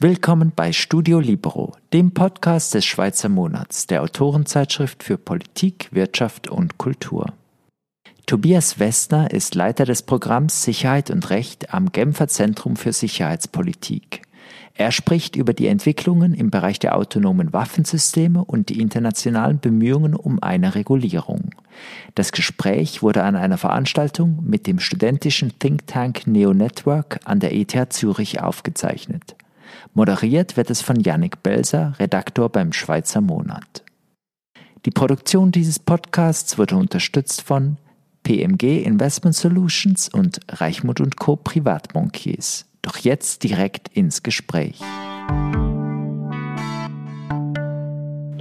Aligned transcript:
Willkommen 0.00 0.52
bei 0.54 0.72
Studio 0.72 1.18
Libero, 1.18 1.72
dem 1.94 2.12
Podcast 2.12 2.74
des 2.74 2.84
Schweizer 2.84 3.30
Monats, 3.30 3.86
der 3.86 4.02
Autorenzeitschrift 4.02 5.02
für 5.02 5.16
Politik, 5.16 5.88
Wirtschaft 5.92 6.48
und 6.48 6.76
Kultur. 6.76 7.32
Tobias 8.26 8.78
Westner 8.78 9.30
ist 9.30 9.54
Leiter 9.54 9.86
des 9.86 10.02
Programms 10.02 10.62
Sicherheit 10.62 11.10
und 11.10 11.30
Recht 11.30 11.72
am 11.72 11.90
Genfer 11.92 12.28
Zentrum 12.28 12.76
für 12.76 12.92
Sicherheitspolitik. 12.92 14.20
Er 14.74 14.92
spricht 14.92 15.36
über 15.36 15.54
die 15.54 15.68
Entwicklungen 15.68 16.34
im 16.34 16.50
Bereich 16.50 16.78
der 16.78 16.96
autonomen 16.96 17.54
Waffensysteme 17.54 18.44
und 18.44 18.68
die 18.68 18.80
internationalen 18.80 19.58
Bemühungen 19.58 20.14
um 20.14 20.42
eine 20.42 20.74
Regulierung. 20.74 21.50
Das 22.14 22.32
Gespräch 22.32 23.02
wurde 23.02 23.22
an 23.22 23.36
einer 23.36 23.58
Veranstaltung 23.58 24.38
mit 24.44 24.66
dem 24.66 24.78
studentischen 24.78 25.58
Think 25.58 25.86
Tank 25.86 26.26
Neo 26.26 26.54
Network 26.54 27.20
an 27.24 27.40
der 27.40 27.54
ETH 27.54 27.92
Zürich 27.92 28.40
aufgezeichnet. 28.40 29.36
Moderiert 29.94 30.56
wird 30.56 30.70
es 30.70 30.80
von 30.80 31.00
Yannick 31.00 31.42
Belser, 31.42 31.94
Redaktor 31.98 32.48
beim 32.48 32.72
Schweizer 32.72 33.20
Monat. 33.20 33.84
Die 34.84 34.90
Produktion 34.90 35.50
dieses 35.50 35.78
Podcasts 35.78 36.58
wurde 36.58 36.76
unterstützt 36.76 37.42
von 37.42 37.78
PMG 38.22 38.82
Investment 38.84 39.34
Solutions 39.34 40.08
und 40.08 40.40
Reichmut 40.48 41.00
Co. 41.16 41.36
Privatbankiers. 41.36 42.66
Doch 42.82 42.96
jetzt 42.98 43.44
direkt 43.44 43.88
ins 43.88 44.22
Gespräch. 44.22 44.80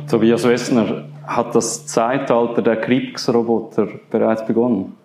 Tobias 0.10 0.44
Wessner, 0.44 1.06
hat 1.26 1.56
das 1.56 1.88
Zeitalter 1.88 2.62
der 2.62 2.78
Kriegsroboter 2.78 3.88
bereits 4.10 4.46
begonnen? 4.46 4.96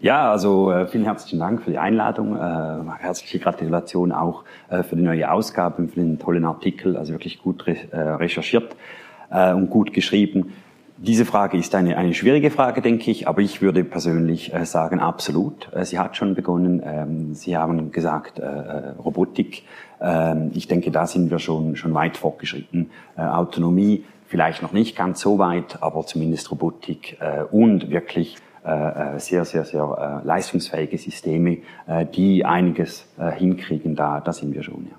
Ja, 0.00 0.30
also 0.30 0.70
äh, 0.70 0.86
vielen 0.86 1.04
herzlichen 1.04 1.40
Dank 1.40 1.62
für 1.62 1.70
die 1.70 1.78
Einladung. 1.78 2.36
Äh, 2.36 3.00
herzliche 3.00 3.40
Gratulation 3.40 4.12
auch 4.12 4.44
äh, 4.70 4.84
für 4.84 4.94
die 4.94 5.02
neue 5.02 5.30
Ausgabe 5.30 5.82
und 5.82 5.90
für 5.90 6.00
den 6.00 6.20
tollen 6.20 6.44
Artikel. 6.44 6.96
Also 6.96 7.12
wirklich 7.12 7.42
gut 7.42 7.66
re 7.66 7.76
äh, 7.90 7.98
recherchiert 7.98 8.76
äh, 9.30 9.52
und 9.52 9.70
gut 9.70 9.92
geschrieben. 9.92 10.52
Diese 11.00 11.24
Frage 11.24 11.56
ist 11.56 11.74
eine, 11.74 11.96
eine 11.96 12.12
schwierige 12.12 12.50
Frage, 12.50 12.80
denke 12.80 13.10
ich, 13.10 13.28
aber 13.28 13.40
ich 13.40 13.62
würde 13.62 13.84
persönlich 13.84 14.52
äh, 14.52 14.64
sagen, 14.66 15.00
absolut. 15.00 15.68
Äh, 15.72 15.84
sie 15.84 15.98
hat 15.98 16.16
schon 16.16 16.34
begonnen. 16.34 16.80
Ähm, 16.84 17.34
Sie 17.34 17.56
haben 17.56 17.90
gesagt, 17.90 18.38
äh, 18.38 18.46
Robotik. 18.98 19.64
Ähm, 20.00 20.52
ich 20.54 20.68
denke, 20.68 20.92
da 20.92 21.06
sind 21.06 21.30
wir 21.30 21.40
schon, 21.40 21.74
schon 21.74 21.94
weit 21.94 22.16
fortgeschritten. 22.16 22.90
Äh, 23.16 23.22
Autonomie 23.22 24.04
vielleicht 24.28 24.62
noch 24.62 24.72
nicht 24.72 24.96
ganz 24.96 25.20
so 25.20 25.38
weit, 25.38 25.82
aber 25.82 26.06
zumindest 26.06 26.50
Robotik 26.50 27.18
äh, 27.20 27.42
und 27.50 27.90
wirklich 27.90 28.36
äh, 28.64 29.14
äh, 29.14 29.18
sehr, 29.18 29.44
sehr, 29.44 29.64
sehr 29.64 30.20
äh, 30.22 30.26
leistungsfähige 30.26 30.98
Systeme, 30.98 31.58
die 32.14 32.44
einiges 32.44 33.06
hinkriegen, 33.36 33.96
da, 33.96 34.20
da 34.20 34.32
sind 34.32 34.54
wir 34.54 34.62
schon. 34.62 34.88
Ja. 34.90 34.96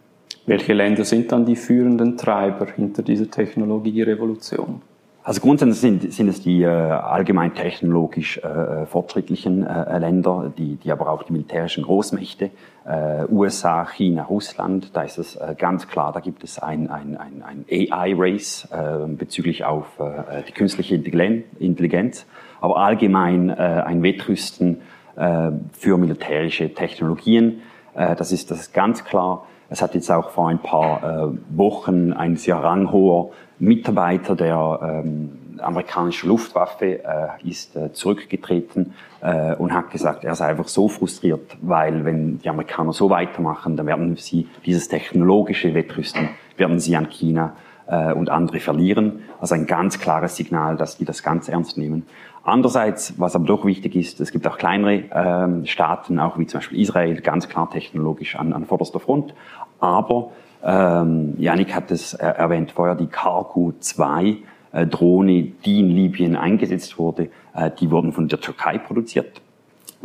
Welche 0.48 0.74
Länder 0.74 1.06
sind 1.06 1.32
dann 1.32 1.46
die 1.46 1.56
führenden 1.56 2.18
Treiber 2.18 2.66
hinter 2.66 3.04
dieser 3.04 3.30
Technologierevolution? 3.30 4.82
Also 5.22 5.42
grundsätzlich 5.42 5.80
sind, 5.80 6.14
sind 6.14 6.28
es 6.30 6.42
die 6.42 6.64
äh, 6.64 6.68
allgemein 6.68 7.54
technologisch 7.54 8.38
äh, 8.38 8.86
fortschrittlichen 8.86 9.68
äh, 9.68 10.00
Länder, 10.00 10.52
die, 10.58 10.78
die 10.78 10.92
aber 10.92 11.10
auch 11.10 11.24
die 11.24 11.34
militärischen 11.34 11.84
Großmächte, 11.84 12.52
äh, 12.86 13.26
USA, 13.30 13.86
China, 13.86 14.24
Russland, 14.24 14.96
da 14.96 15.02
ist 15.02 15.18
es 15.18 15.36
äh, 15.36 15.56
ganz 15.58 15.88
klar, 15.88 16.14
da 16.14 16.22
gibt 16.22 16.44
es 16.44 16.58
ein, 16.58 16.90
ein, 16.90 17.18
ein, 17.18 17.44
ein 17.44 17.66
AI-Race 17.70 18.70
äh, 18.72 19.08
bezüglich 19.08 19.66
auf 19.66 20.00
äh, 20.00 20.44
die 20.48 20.54
künstliche 20.54 20.96
Intelligenz, 20.96 22.26
aber 22.62 22.78
allgemein 22.78 23.50
äh, 23.50 23.54
ein 23.54 24.02
Wettrüsten 24.02 24.82
äh, 25.18 25.52
für 25.74 25.98
militärische 25.98 26.74
Technologien. 26.74 27.62
Äh, 27.94 28.16
das, 28.16 28.32
ist, 28.32 28.52
das 28.52 28.62
ist 28.62 28.74
ganz 28.74 29.04
klar. 29.04 29.46
Es 29.70 29.82
hat 29.82 29.94
jetzt 29.94 30.10
auch 30.10 30.30
vor 30.32 30.48
ein 30.48 30.60
paar 30.60 31.04
äh, 31.04 31.38
Wochen 31.50 32.14
ein 32.14 32.38
sehr 32.38 32.56
ranghoher 32.56 33.32
Mitarbeiter 33.60 34.36
der 34.36 34.80
ähm, 34.82 35.32
amerikanischen 35.62 36.30
Luftwaffe 36.30 37.04
äh, 37.04 37.48
ist 37.48 37.76
äh, 37.76 37.92
zurückgetreten 37.94 38.94
äh, 39.22 39.54
und 39.56 39.74
hat 39.74 39.92
gesagt, 39.92 40.24
er 40.24 40.36
sei 40.36 40.48
einfach 40.48 40.68
so 40.68 40.88
frustriert, 40.88 41.58
weil 41.62 42.06
wenn 42.06 42.40
die 42.40 42.50
Amerikaner 42.50 42.94
so 42.94 43.10
weitermachen, 43.10 43.76
dann 43.76 43.86
werden 43.86 44.16
sie 44.16 44.48
dieses 44.66 44.88
technologische 44.88 45.74
Wettrüsten, 45.74 46.30
werden 46.58 46.80
sie 46.80 46.96
an 46.96 47.10
China 47.10 47.54
äh, 47.88 48.14
und 48.14 48.30
andere 48.30 48.60
verlieren. 48.60 49.24
Also 49.40 49.56
ein 49.56 49.66
ganz 49.66 50.00
klares 50.00 50.36
Signal, 50.36 50.78
dass 50.78 50.98
die 50.98 51.06
das 51.06 51.24
ganz 51.24 51.50
ernst 51.50 51.78
nehmen. 51.78 52.06
Andererseits, 52.44 53.20
was 53.20 53.36
aber 53.36 53.46
doch 53.46 53.66
wichtig 53.66 53.96
ist, 53.96 54.22
es 54.22 54.32
gibt 54.32 54.48
auch 54.48 54.58
kleinere 54.58 55.04
ähm, 55.14 55.66
Staaten, 55.66 56.20
auch 56.20 56.38
wie 56.38 56.48
zum 56.48 56.60
Beispiel 56.60 56.80
Israel, 56.80 57.22
ganz 57.22 57.50
klar 57.50 57.70
technologisch 57.70 58.36
an, 58.38 58.54
an 58.54 58.66
vorderster 58.66 59.00
Front. 59.00 59.34
Aber 59.80 60.32
ähm, 60.64 61.36
Janik 61.38 61.74
hat 61.74 61.92
es 61.92 62.14
äh, 62.14 62.26
erwähnt 62.26 62.72
vorher, 62.72 62.96
die 62.96 63.08
Cargo 63.08 63.74
2 63.80 64.38
äh, 64.72 64.86
Drohne, 64.86 65.44
die 65.66 65.80
in 65.80 65.90
Libyen 65.90 66.36
eingesetzt 66.36 66.98
wurde, 66.98 67.30
äh, 67.54 67.72
die 67.80 67.90
wurden 67.92 68.12
von 68.12 68.28
der 68.28 68.42
Türkei 68.42 68.78
produziert. 68.78 69.42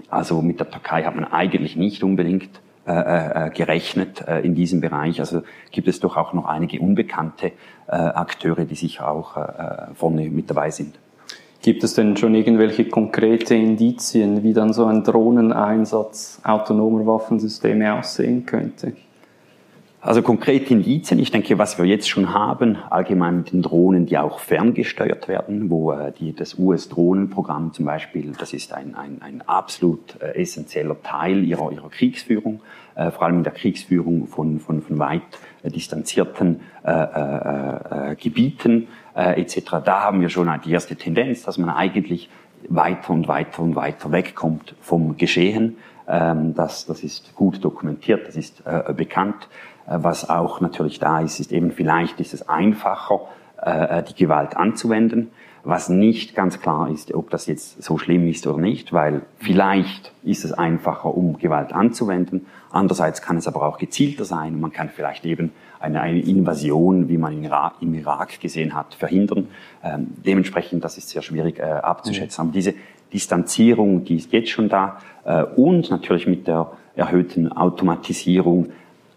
Also 0.09 0.43
mit 0.43 0.61
der 0.61 0.71
Türkei 0.71 1.05
hat 1.05 1.15
man 1.15 1.25
eigentlich 1.25 1.77
nicht 1.77 2.03
unbedingt 2.03 2.61
äh, 2.87 3.47
äh, 3.47 3.51
gerechnet 3.51 4.27
äh, 4.29 4.41
in 4.41 4.55
diesem 4.55 4.81
Bereich. 4.81 5.19
Also 5.21 5.43
gibt 5.71 5.89
es 5.89 6.01
doch 6.01 6.17
auch 6.17 6.33
noch 6.35 6.47
einige 6.47 6.81
unbekannte 6.81 7.47
äh, 7.87 7.93
Akteure, 7.93 8.65
die 8.65 8.75
sicher 8.75 9.11
auch 9.11 9.37
äh, 9.37 9.95
vorne 9.95 10.29
mit 10.29 10.51
dabei 10.51 10.71
sind. 10.71 10.99
Gibt 11.63 11.83
es 11.83 11.95
denn 11.95 12.17
schon 12.19 12.35
irgendwelche 12.35 12.87
konkrete 12.87 13.55
Indizien, 13.55 14.43
wie 14.43 14.53
dann 14.53 14.75
so 14.75 14.85
ein 14.85 15.03
Drohneneinsatz 15.03 16.43
autonomer 16.45 17.07
Waffensysteme 17.07 17.95
aussehen 17.95 18.45
könnte? 18.45 18.93
Also 20.05 20.21
konkrete 20.21 20.75
Indizien, 20.75 21.19
ich 21.19 21.31
denke, 21.31 21.57
was 21.57 21.79
wir 21.79 21.87
jetzt 21.87 22.11
schon 22.11 22.35
haben, 22.35 22.77
allgemein 22.91 23.39
mit 23.39 23.53
den 23.53 23.63
Drohnen, 23.63 24.05
die 24.05 24.19
auch 24.19 24.39
ferngesteuert 24.39 25.29
werden, 25.29 25.71
wo 25.71 25.93
äh, 25.93 26.13
die, 26.13 26.35
das 26.35 26.59
US-Drohnenprogramm 26.59 27.73
zum 27.73 27.87
Beispiel, 27.87 28.35
das 28.39 28.53
ist 28.53 28.75
ein, 28.75 28.95
ein, 28.95 29.23
ein 29.23 29.41
absolut 29.47 30.21
äh, 30.21 30.39
essentieller 30.43 31.03
Teil 31.03 31.43
ihrer, 31.43 31.73
ihrer 31.73 31.89
Kriegsführung, 31.89 32.61
äh, 32.97 33.11
vor 33.11 33.23
allem 33.23 33.39
in 33.39 33.45
der 33.45 33.55
Kriegsführung 33.55 34.27
von, 34.27 34.61
von, 34.61 34.83
von 34.83 34.99
weit 34.99 35.23
äh, 35.63 35.71
distanzierten 35.71 36.61
äh, 36.85 36.91
äh, 36.93 38.11
äh 38.11 38.17
Gebieten 38.17 38.89
äh, 39.17 39.41
etc. 39.41 39.77
Da 39.83 40.03
haben 40.03 40.21
wir 40.21 40.29
schon 40.29 40.51
die 40.67 40.73
erste 40.73 40.97
Tendenz, 40.97 41.45
dass 41.45 41.57
man 41.57 41.71
eigentlich 41.71 42.29
weiter 42.69 43.09
und 43.09 43.27
weiter 43.27 43.63
und 43.63 43.75
weiter 43.75 44.13
wegkommt 44.13 44.75
vom 44.83 45.17
Geschehen. 45.17 45.79
Ähm, 46.07 46.53
das, 46.55 46.85
das 46.85 47.03
ist 47.03 47.35
gut 47.35 47.65
dokumentiert, 47.65 48.29
das 48.29 48.37
ist 48.37 48.63
äh, 48.67 48.93
bekannt. 48.93 49.49
Äh, 49.87 49.99
was 50.01 50.29
auch 50.29 50.61
natürlich 50.61 50.99
da 50.99 51.21
ist, 51.21 51.41
ist 51.41 51.53
eben 51.53 51.73
vielleicht 51.73 52.21
ist 52.21 52.35
es 52.35 52.49
einfacher, 52.49 53.21
äh, 53.63 54.03
die 54.03 54.15
Gewalt 54.15 54.57
anzuwenden. 54.57 55.31
Was 55.67 55.89
nicht 55.89 56.35
ganz 56.35 56.61
klar 56.61 56.91
ist, 56.91 57.15
ob 57.15 57.31
das 57.31 57.47
jetzt 57.47 57.83
so 57.83 57.97
schlimm 57.97 58.29
ist 58.29 58.47
oder 58.47 58.59
nicht, 58.59 58.93
weil 58.93 59.23
vielleicht 59.39 60.13
ist 60.23 60.45
es 60.45 60.53
einfacher, 60.53 61.15
um 61.17 61.39
Gewalt 61.39 61.73
anzuwenden. 61.73 62.45
Andererseits 62.71 63.23
kann 63.23 63.39
es 63.39 63.49
aber 63.49 63.63
auch 63.67 63.79
gezielter 63.79 64.27
sein 64.27 64.55
und 64.55 64.61
man 64.61 64.73
kann 64.73 64.91
vielleicht 64.91 65.25
eben 65.25 65.53
eine, 65.81 66.03
eine 66.03 66.21
Invasion, 66.21 67.09
wie 67.09 67.17
man 67.17 67.33
in 67.33 67.45
Irak, 67.45 67.77
im 67.81 67.95
Irak 67.95 68.41
gesehen 68.41 68.75
hat, 68.75 68.93
verhindern. 68.95 69.49
Ähm, 69.83 70.09
dementsprechend, 70.27 70.85
das 70.85 70.99
ist 70.99 71.09
sehr 71.09 71.23
schwierig 71.23 71.59
äh, 71.59 71.63
abzuschätzen. 71.63 72.43
Aber 72.43 72.53
diese 72.53 72.75
Distanzierung, 73.15 74.05
die 74.05 74.17
ist 74.17 74.33
jetzt 74.33 74.51
schon 74.51 74.69
da 74.69 74.99
äh, 75.25 75.45
und 75.45 75.91
natürlich 75.91 76.27
mit 76.27 76.47
der 76.47 76.73
erhöhten 76.95 77.51
Automatisierung 77.51 78.71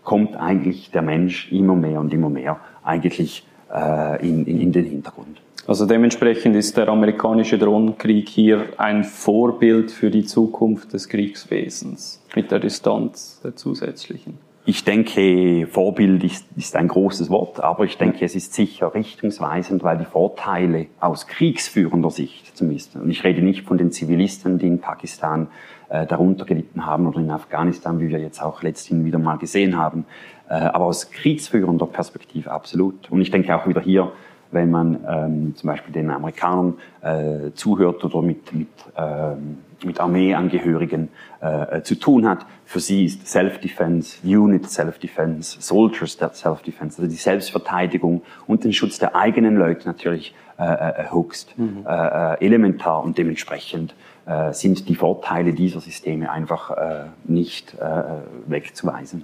kommt 0.07 0.37
eigentlich 0.37 0.89
der 0.91 1.01
Mensch 1.01 1.51
immer 1.51 1.75
mehr 1.75 1.99
und 1.99 2.13
immer 2.13 2.29
mehr 2.29 2.61
eigentlich 2.81 3.45
äh, 3.69 4.25
in, 4.25 4.45
in, 4.45 4.61
in 4.61 4.71
den 4.71 4.85
Hintergrund. 4.85 5.41
Also 5.67 5.85
dementsprechend 5.85 6.55
ist 6.55 6.77
der 6.77 6.87
amerikanische 6.87 7.57
Drohnenkrieg 7.57 8.29
hier 8.29 8.67
ein 8.77 9.03
Vorbild 9.03 9.91
für 9.91 10.09
die 10.09 10.23
Zukunft 10.23 10.93
des 10.93 11.09
Kriegswesens 11.09 12.23
mit 12.37 12.51
der 12.51 12.59
Distanz 12.59 13.41
der 13.43 13.57
zusätzlichen. 13.57 14.35
Ich 14.65 14.85
denke, 14.85 15.67
Vorbild 15.67 16.23
ist, 16.23 16.45
ist 16.55 16.77
ein 16.77 16.87
großes 16.87 17.29
Wort, 17.29 17.59
aber 17.59 17.83
ich 17.83 17.97
denke, 17.97 18.23
es 18.23 18.33
ist 18.33 18.53
sicher 18.53 18.93
richtungsweisend, 18.93 19.83
weil 19.83 19.97
die 19.97 20.05
Vorteile 20.05 20.87
aus 21.01 21.27
kriegsführender 21.27 22.11
Sicht 22.11 22.55
zumindest, 22.55 22.95
und 22.95 23.09
ich 23.09 23.25
rede 23.25 23.41
nicht 23.41 23.63
von 23.63 23.77
den 23.77 23.91
Zivilisten, 23.91 24.57
die 24.57 24.67
in 24.67 24.79
Pakistan 24.79 25.47
darunter 25.89 26.45
gelitten 26.45 26.85
haben 26.85 27.07
oder 27.07 27.19
in 27.19 27.31
Afghanistan, 27.31 27.99
wie 27.99 28.09
wir 28.09 28.19
jetzt 28.19 28.41
auch 28.41 28.61
letzthin 28.61 29.05
wieder 29.05 29.19
mal 29.19 29.37
gesehen 29.37 29.77
haben. 29.77 30.05
Äh, 30.49 30.53
aber 30.53 30.85
aus 30.85 31.11
kriegsführender 31.11 31.87
Perspektive 31.87 32.51
absolut. 32.51 33.11
Und 33.11 33.21
ich 33.21 33.31
denke 33.31 33.55
auch 33.55 33.67
wieder 33.67 33.81
hier, 33.81 34.11
wenn 34.51 34.71
man 34.71 34.99
ähm, 35.07 35.55
zum 35.55 35.67
Beispiel 35.67 35.93
den 35.93 36.09
Amerikanern 36.09 36.75
äh, 37.01 37.51
zuhört 37.53 38.03
oder 38.05 38.21
mit, 38.21 38.53
mit, 38.53 38.69
ähm, 38.95 39.57
mit 39.83 39.99
Armeeangehörigen 39.99 41.09
äh, 41.41 41.81
zu 41.81 41.95
tun 41.95 42.25
hat, 42.25 42.45
für 42.63 42.79
sie 42.79 43.03
ist 43.05 43.27
Self-Defense, 43.27 44.25
Unit 44.25 44.69
Self-Defense, 44.69 45.61
Soldiers 45.61 46.17
Self-Defense, 46.17 47.01
also 47.01 47.11
die 47.11 47.17
Selbstverteidigung 47.17 48.21
und 48.47 48.63
den 48.63 48.71
Schutz 48.71 48.99
der 48.99 49.17
eigenen 49.17 49.57
Leute 49.57 49.85
natürlich 49.85 50.33
äh, 50.57 50.63
äh, 50.63 51.11
höchst 51.11 51.57
mhm. 51.57 51.85
äh, 51.85 52.43
elementar 52.43 53.03
und 53.03 53.17
dementsprechend 53.17 53.93
äh, 54.27 54.51
sind 54.51 54.89
die 54.89 54.95
Vorteile 54.95 55.53
dieser 55.53 55.79
Systeme 55.79 56.29
einfach 56.29 56.71
äh, 56.71 57.05
nicht 57.23 57.75
äh, 57.75 58.03
wegzuweisen. 58.45 59.23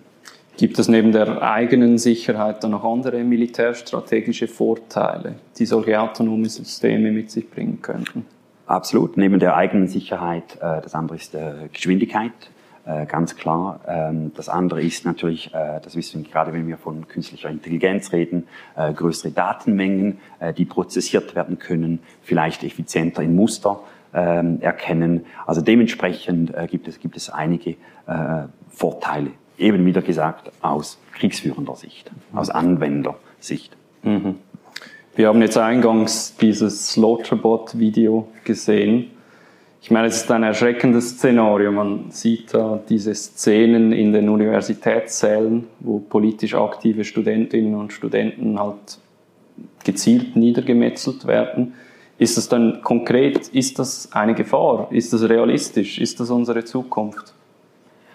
Gibt 0.55 0.79
es 0.79 0.87
neben 0.87 1.11
der 1.11 1.41
eigenen 1.41 1.97
Sicherheit 1.97 2.63
dann 2.63 2.71
noch 2.71 2.85
andere 2.85 3.21
militärstrategische 3.25 4.47
Vorteile, 4.47 5.35
die 5.57 5.65
solche 5.65 5.99
autonome 5.99 6.47
Systeme 6.47 7.11
mit 7.11 7.31
sich 7.31 7.49
bringen 7.51 7.81
könnten? 7.81 8.25
Absolut. 8.65 9.17
Neben 9.17 9.39
der 9.39 9.57
eigenen 9.57 9.89
Sicherheit, 9.89 10.55
äh, 10.61 10.79
das 10.81 10.95
andere 10.95 11.17
ist 11.17 11.35
Geschwindigkeit, 11.73 12.31
ganz 13.07 13.37
klar. 13.37 13.79
Ähm, 13.87 14.33
das 14.35 14.49
andere 14.49 14.81
ist 14.81 15.05
natürlich, 15.05 15.51
das 15.51 15.95
wissen 15.95 16.23
wir 16.23 16.31
gerade, 16.31 16.51
wenn 16.51 16.67
wir 16.67 16.77
von 16.77 17.07
künstlicher 17.07 17.49
Intelligenz 17.49 18.11
reden, 18.11 18.45
größere 18.75 19.31
Datenmengen, 19.31 20.19
die 20.57 20.65
prozessiert 20.65 21.33
werden 21.33 21.59
können, 21.59 21.99
vielleicht 22.21 22.63
effizienter 22.63 23.21
in 23.21 23.37
Muster 23.37 23.79
ähm, 24.13 24.59
erkennen. 24.61 25.25
Also 25.45 25.61
dementsprechend 25.61 26.53
äh, 26.55 26.67
gibt, 26.67 26.87
es, 26.87 26.99
gibt 26.99 27.17
es 27.17 27.29
einige 27.29 27.71
äh, 28.07 28.43
Vorteile. 28.69 29.31
Eben 29.57 29.85
wieder 29.85 30.01
gesagt, 30.01 30.51
aus 30.61 30.99
kriegsführender 31.13 31.75
Sicht, 31.75 32.11
aus 32.33 32.49
Anwendersicht. 32.49 33.75
Mhm. 34.01 34.35
Wir 35.15 35.27
haben 35.27 35.41
jetzt 35.41 35.57
eingangs 35.57 36.35
dieses 36.37 36.89
Slaughterbot-Video 36.89 38.27
gesehen. 38.43 39.11
Ich 39.79 39.91
meine, 39.91 40.07
es 40.07 40.15
ist 40.15 40.31
ein 40.31 40.43
erschreckendes 40.43 41.11
Szenario. 41.11 41.71
Man 41.71 42.09
sieht 42.09 42.53
da 42.53 42.81
diese 42.89 43.13
Szenen 43.13 43.91
in 43.91 44.11
den 44.11 44.29
Universitätssälen, 44.29 45.67
wo 45.81 45.99
politisch 45.99 46.55
aktive 46.55 47.03
Studentinnen 47.03 47.75
und 47.75 47.93
Studenten 47.93 48.59
halt 48.59 48.97
gezielt 49.83 50.35
niedergemetzelt 50.35 51.27
werden. 51.27 51.73
Ist 52.17 52.37
das 52.37 52.47
dann 52.47 52.81
konkret, 52.81 53.47
ist 53.49 53.79
das 53.79 54.09
eine 54.11 54.35
Gefahr? 54.35 54.87
Ist 54.91 55.13
das 55.13 55.27
realistisch? 55.27 55.99
Ist 55.99 56.19
das 56.19 56.29
unsere 56.29 56.63
Zukunft? 56.63 57.33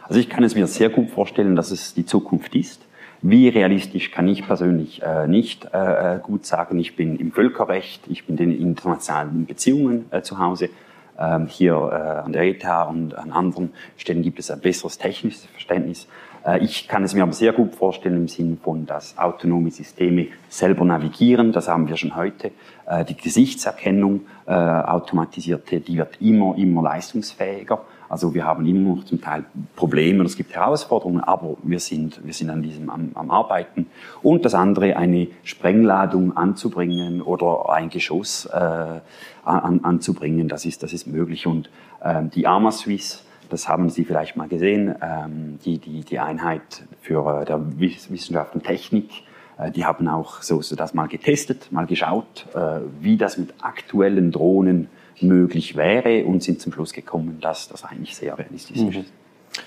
Also 0.03 0.21
ich 0.21 0.29
kann 0.29 0.45
es 0.45 0.55
mir 0.55 0.67
sehr 0.67 0.89
gut 0.89 1.11
vorstellen, 1.11 1.57
dass 1.57 1.71
es 1.71 1.95
die 1.95 2.07
Zukunft 2.07 2.55
ist. 2.55 2.81
Wie 3.21 3.49
realistisch 3.49 4.13
kann 4.13 4.29
ich 4.29 4.47
persönlich 4.47 5.03
äh, 5.03 5.27
nicht 5.27 5.69
äh, 5.75 6.15
äh 6.17 6.21
gut 6.21 6.47
sagen. 6.47 6.79
Ich 6.79 6.95
bin 6.95 7.17
im 7.17 7.33
Völkerrecht, 7.33 8.03
ich 8.09 8.27
bin 8.27 8.39
in 8.39 8.57
internationalen 8.57 9.45
Beziehungen 9.45 10.07
äh, 10.13 10.23
zu 10.23 10.39
Hause. 10.39 10.71
Ähm, 11.19 11.49
hier 11.49 11.75
äh, 11.75 12.25
an 12.25 12.33
der 12.33 12.45
ETH 12.45 12.65
und 12.89 13.19
an 13.19 13.33
anderen 13.33 13.73
Stellen 13.97 14.23
gibt 14.23 14.39
es 14.39 14.53
ein 14.53 14.61
besseres 14.61 14.99
technisches 14.99 15.47
Verständnis. 15.47 16.07
Äh, 16.45 16.65
ich 16.65 16.89
kann 16.89 17.05
es 17.05 17.15
mir 17.15 17.23
aber 17.23 17.33
sehr 17.33 17.53
gut 17.53 17.75
vorstellen 17.75 18.17
im 18.17 18.29
Sinne 18.29 18.57
von, 18.63 18.87
dass 18.87 19.17
autonome 19.19 19.71
Systeme 19.71 20.29
selber 20.49 20.85
navigieren. 20.85 21.53
Das 21.53 21.69
haben 21.69 21.89
wir 21.89 21.97
schon 21.97 22.17
heute. 22.17 22.53
Äh, 22.87 23.05
die 23.05 23.17
Gesichtserkennung 23.17 24.23
äh, 24.47 24.53
automatisierte, 24.53 25.81
die 25.81 25.99
wird 25.99 26.21
immer, 26.21 26.57
immer 26.57 26.83
leistungsfähiger. 26.83 27.81
Also 28.09 28.33
wir 28.33 28.47
haben 28.47 28.65
immer 28.67 28.97
noch 28.97 29.05
zum 29.05 29.21
Teil 29.21 29.45
Probleme 29.77 30.25
es 30.25 30.37
gibt 30.37 30.55
Herausforderungen, 30.55 31.21
aber 31.21 31.57
wir 31.63 31.79
sind, 31.79 32.25
wir 32.25 32.33
sind 32.33 32.49
an 32.49 32.63
diesem 32.63 32.89
am, 32.89 33.11
am 33.15 33.31
Arbeiten. 33.31 33.87
Und 34.23 34.45
das 34.45 34.55
andere, 34.55 34.97
eine 34.97 35.29
Sprengladung 35.43 36.37
anzubringen 36.37 37.21
oder 37.21 37.71
ein 37.71 37.91
Geschoss 37.91 38.47
äh, 38.47 39.01
an, 39.45 39.81
anzubringen, 39.83 40.49
das 40.49 40.65
ist, 40.65 40.83
das 40.83 40.93
ist 40.93 41.07
möglich. 41.07 41.47
Und 41.47 41.69
ähm, 42.03 42.31
die 42.31 42.47
Arma 42.47 42.71
Suisse, 42.71 43.21
das 43.49 43.69
haben 43.69 43.91
Sie 43.91 44.05
vielleicht 44.05 44.37
mal 44.37 44.49
gesehen, 44.49 44.95
ähm, 45.03 45.59
die, 45.65 45.79
die, 45.79 46.01
die 46.01 46.19
Einheit 46.19 46.85
für 47.01 47.43
äh, 47.43 47.45
der 47.45 47.61
Wissenschaft 47.79 48.55
und 48.55 48.65
Technik, 48.65 49.11
äh, 49.59 49.71
die 49.71 49.85
haben 49.85 50.09
auch 50.09 50.43
so, 50.43 50.63
so 50.63 50.77
das 50.77 50.95
mal 50.95 51.09
getestet, 51.09 51.71
mal 51.71 51.87
geschaut, 51.87 52.47
äh, 52.55 52.81
wie 53.01 53.17
das 53.17 53.39
mit 53.39 53.55
aktuellen 53.61 54.31
Drohnen 54.31 54.89
möglich 55.21 55.77
wäre 55.77 56.25
und 56.25 56.43
sind 56.43 56.61
zum 56.61 56.73
Schluss 56.73 56.93
gekommen, 56.93 57.39
dass 57.41 57.69
das 57.69 57.85
eigentlich 57.85 58.17
sehr 58.17 58.39
realistisch 58.39 58.81
mhm. 58.81 58.89
ist. 58.89 59.13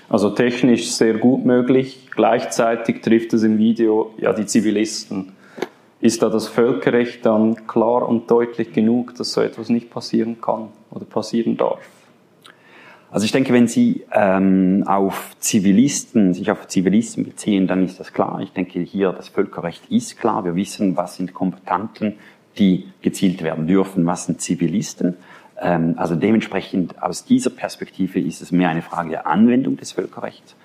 Also 0.10 0.30
technisch 0.30 0.92
sehr 0.92 1.16
gut 1.16 1.46
möglich. 1.46 2.08
Gleichzeitig 2.12 3.02
trifft 3.02 3.34
es 3.34 3.44
im 3.44 3.58
Video 3.58 4.14
ja 4.18 4.32
die 4.32 4.46
Zivilisten. 4.46 5.34
Ist 6.00 6.24
da 6.24 6.30
das 6.30 6.48
Völkerrecht 6.48 7.26
dann 7.26 7.68
klar 7.68 8.08
und 8.08 8.32
deutlich 8.32 8.74
genug, 8.74 9.16
dass 9.16 9.34
so 9.34 9.42
etwas 9.42 9.70
nicht 9.70 9.90
passieren 9.90 10.40
kann 10.42 10.70
oder 10.90 11.06
passieren 11.06 11.58
darf? 11.58 11.80
Also 13.12 13.26
ich 13.26 13.34
denke, 13.34 13.52
wenn 13.54 13.68
Sie 13.68 14.06
ähm, 14.14 14.86
auf 14.88 15.36
Zivilisten, 15.40 16.34
sich 16.34 16.50
auf 16.50 16.68
Zivilisten 16.70 17.26
beziehen, 17.26 17.68
dann 17.68 17.84
ist 17.84 18.00
das 18.00 18.14
klar. 18.14 18.40
Ich 18.42 18.54
denke, 18.54 18.80
hier 18.80 19.12
das 19.12 19.28
Völkerrecht 19.28 19.84
ist 19.90 20.18
klar. 20.18 20.46
Wir 20.46 20.56
wissen, 20.56 20.96
was 20.96 21.18
sind 21.18 21.34
Kompetanten, 21.34 22.16
die 22.58 22.88
gezielt 23.02 23.44
werden 23.44 23.68
dürfen, 23.68 24.06
was 24.06 24.28
sind 24.28 24.40
Zivilisten. 24.40 25.18
Ähm, 25.60 25.96
also 25.98 26.16
dementsprechend 26.16 27.04
aus 27.04 27.26
dieser 27.26 27.50
Perspektive 27.50 28.18
ist 28.18 28.42
es 28.42 28.54
mehr 28.54 28.70
eine 28.70 28.82
Frage 28.82 29.10
der 29.10 29.28
Anwendung 29.28 29.76
des 29.76 29.92
Völkerrechts. 29.92 30.56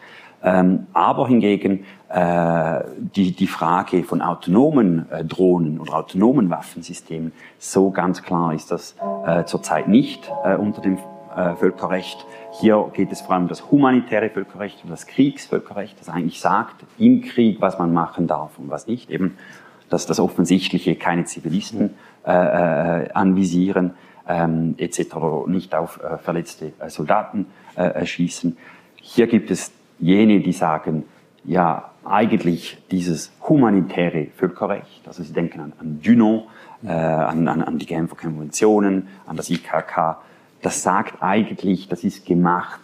Ähm, 0.44 0.86
aber 0.92 1.26
hingegen 1.26 1.84
äh, 2.08 2.80
die, 3.16 3.32
die 3.32 3.48
Frage 3.48 4.04
von 4.04 4.22
autonomen 4.22 5.10
äh, 5.10 5.24
Drohnen 5.24 5.80
oder 5.80 5.94
autonomen 5.94 6.48
Waffensystemen, 6.48 7.32
so 7.58 7.90
ganz 7.90 8.22
klar 8.22 8.54
ist 8.54 8.70
das 8.70 8.94
äh, 9.26 9.44
zurzeit 9.44 9.88
nicht 9.88 10.30
unter 10.58 10.80
dem 10.80 10.98
Völkerrecht. 11.56 12.24
Hier 12.60 12.90
geht 12.94 13.12
es 13.12 13.20
vor 13.20 13.34
allem 13.34 13.44
um 13.44 13.48
das 13.48 13.70
humanitäre 13.70 14.30
Völkerrecht 14.30 14.82
und 14.84 14.90
das 14.90 15.06
Kriegsvölkerrecht, 15.06 16.00
das 16.00 16.08
eigentlich 16.08 16.40
sagt, 16.40 16.84
im 16.98 17.22
Krieg, 17.22 17.60
was 17.60 17.78
man 17.78 17.92
machen 17.92 18.26
darf 18.26 18.58
und 18.58 18.70
was 18.70 18.86
nicht. 18.86 19.10
Eben 19.10 19.36
dass 19.88 20.06
das 20.06 20.20
Offensichtliche 20.20 20.96
keine 20.96 21.24
Zivilisten 21.24 21.94
äh, 22.24 22.30
anvisieren 22.30 23.92
ähm, 24.28 24.74
etc. 24.78 25.16
nicht 25.46 25.74
auf 25.74 26.00
äh, 26.02 26.18
verletzte 26.18 26.72
äh, 26.80 26.90
Soldaten 26.90 27.46
äh, 27.76 28.04
schießen. 28.04 28.56
Hier 28.96 29.26
gibt 29.28 29.50
es 29.50 29.72
jene, 29.98 30.40
die 30.40 30.52
sagen, 30.52 31.04
ja, 31.44 31.90
eigentlich 32.04 32.78
dieses 32.90 33.32
humanitäre 33.48 34.28
Völkerrecht, 34.36 35.06
also 35.06 35.22
sie 35.22 35.32
denken 35.32 35.60
an, 35.60 35.72
an 35.78 36.00
äh, 36.84 36.88
an, 36.88 37.48
an, 37.48 37.62
an 37.62 37.78
die 37.78 37.86
Genfer 37.86 38.16
Konventionen, 38.16 39.08
an 39.26 39.36
das 39.36 39.50
IKK, 39.50 40.18
das 40.66 40.82
sagt 40.82 41.22
eigentlich, 41.22 41.86
das 41.86 42.02
ist 42.02 42.26
gemacht 42.26 42.80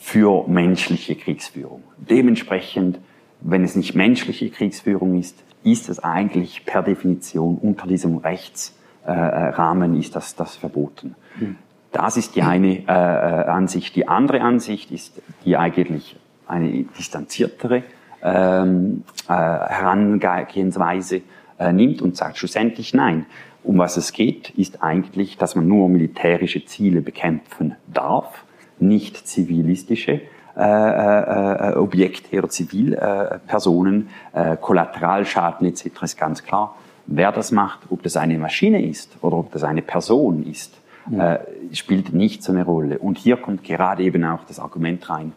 für 0.00 0.48
menschliche 0.48 1.14
Kriegsführung. 1.14 1.84
Dementsprechend, 1.98 2.98
wenn 3.42 3.62
es 3.62 3.76
nicht 3.76 3.94
menschliche 3.94 4.50
Kriegsführung 4.50 5.16
ist, 5.16 5.38
ist 5.62 5.88
es 5.88 6.02
eigentlich 6.02 6.66
per 6.66 6.82
Definition 6.82 7.58
unter 7.58 7.86
diesem 7.86 8.16
Rechts 8.16 8.76
äh, 9.04 9.12
Rahmen 9.12 9.94
ist 9.94 10.16
das, 10.16 10.34
das 10.34 10.56
verboten. 10.56 11.14
Hm. 11.38 11.54
Das 11.92 12.16
ist 12.16 12.34
die 12.34 12.42
eine 12.42 12.78
äh, 12.78 12.82
äh, 12.88 12.88
Ansicht. 12.88 13.94
Die 13.94 14.08
andere 14.08 14.40
Ansicht 14.40 14.90
ist 14.90 15.22
die 15.44 15.56
eigentlich 15.56 16.16
eine 16.48 16.86
distanziertere 16.98 17.84
ähm, 18.20 19.04
äh, 19.28 19.32
Herangehensweise 19.32 21.20
äh, 21.60 21.72
nimmt 21.72 22.02
und 22.02 22.16
sagt 22.16 22.38
schlussendlich 22.38 22.94
nein. 22.94 23.26
Um 23.66 23.78
was 23.78 23.96
es 23.96 24.12
geht, 24.12 24.50
ist 24.50 24.84
eigentlich, 24.84 25.38
dass 25.38 25.56
man 25.56 25.66
nur 25.66 25.88
militärische 25.88 26.64
Ziele 26.64 27.00
bekämpfen 27.00 27.74
darf, 27.92 28.44
nicht 28.78 29.26
zivilistische 29.26 30.20
äh, 30.56 30.60
äh, 30.60 31.72
äh 31.72 31.74
Objekte 31.74 32.38
oder 32.38 32.48
Zivilpersonen, 32.48 34.08
äh, 34.32 34.56
Kollateralschaden 34.56 35.66
etc. 35.66 35.86
ist 36.02 36.16
ganz 36.16 36.44
klar. 36.44 36.76
Wer 37.06 37.32
das 37.32 37.50
macht, 37.50 37.80
ob 37.90 38.04
das 38.04 38.16
eine 38.16 38.38
Maschine 38.38 38.86
ist 38.86 39.16
oder 39.20 39.36
ob 39.38 39.50
das 39.50 39.64
eine 39.64 39.82
Person 39.82 40.46
ist, 40.48 40.80
ja. 41.10 41.34
äh, 41.34 41.40
spielt 41.72 42.12
nicht 42.12 42.44
so 42.44 42.52
eine 42.52 42.64
Rolle. 42.64 43.00
Und 43.00 43.18
hier 43.18 43.36
kommt 43.36 43.64
gerade 43.64 44.04
eben 44.04 44.24
auch 44.24 44.44
das 44.44 44.60
Argument 44.60 45.10
rein, 45.10 45.32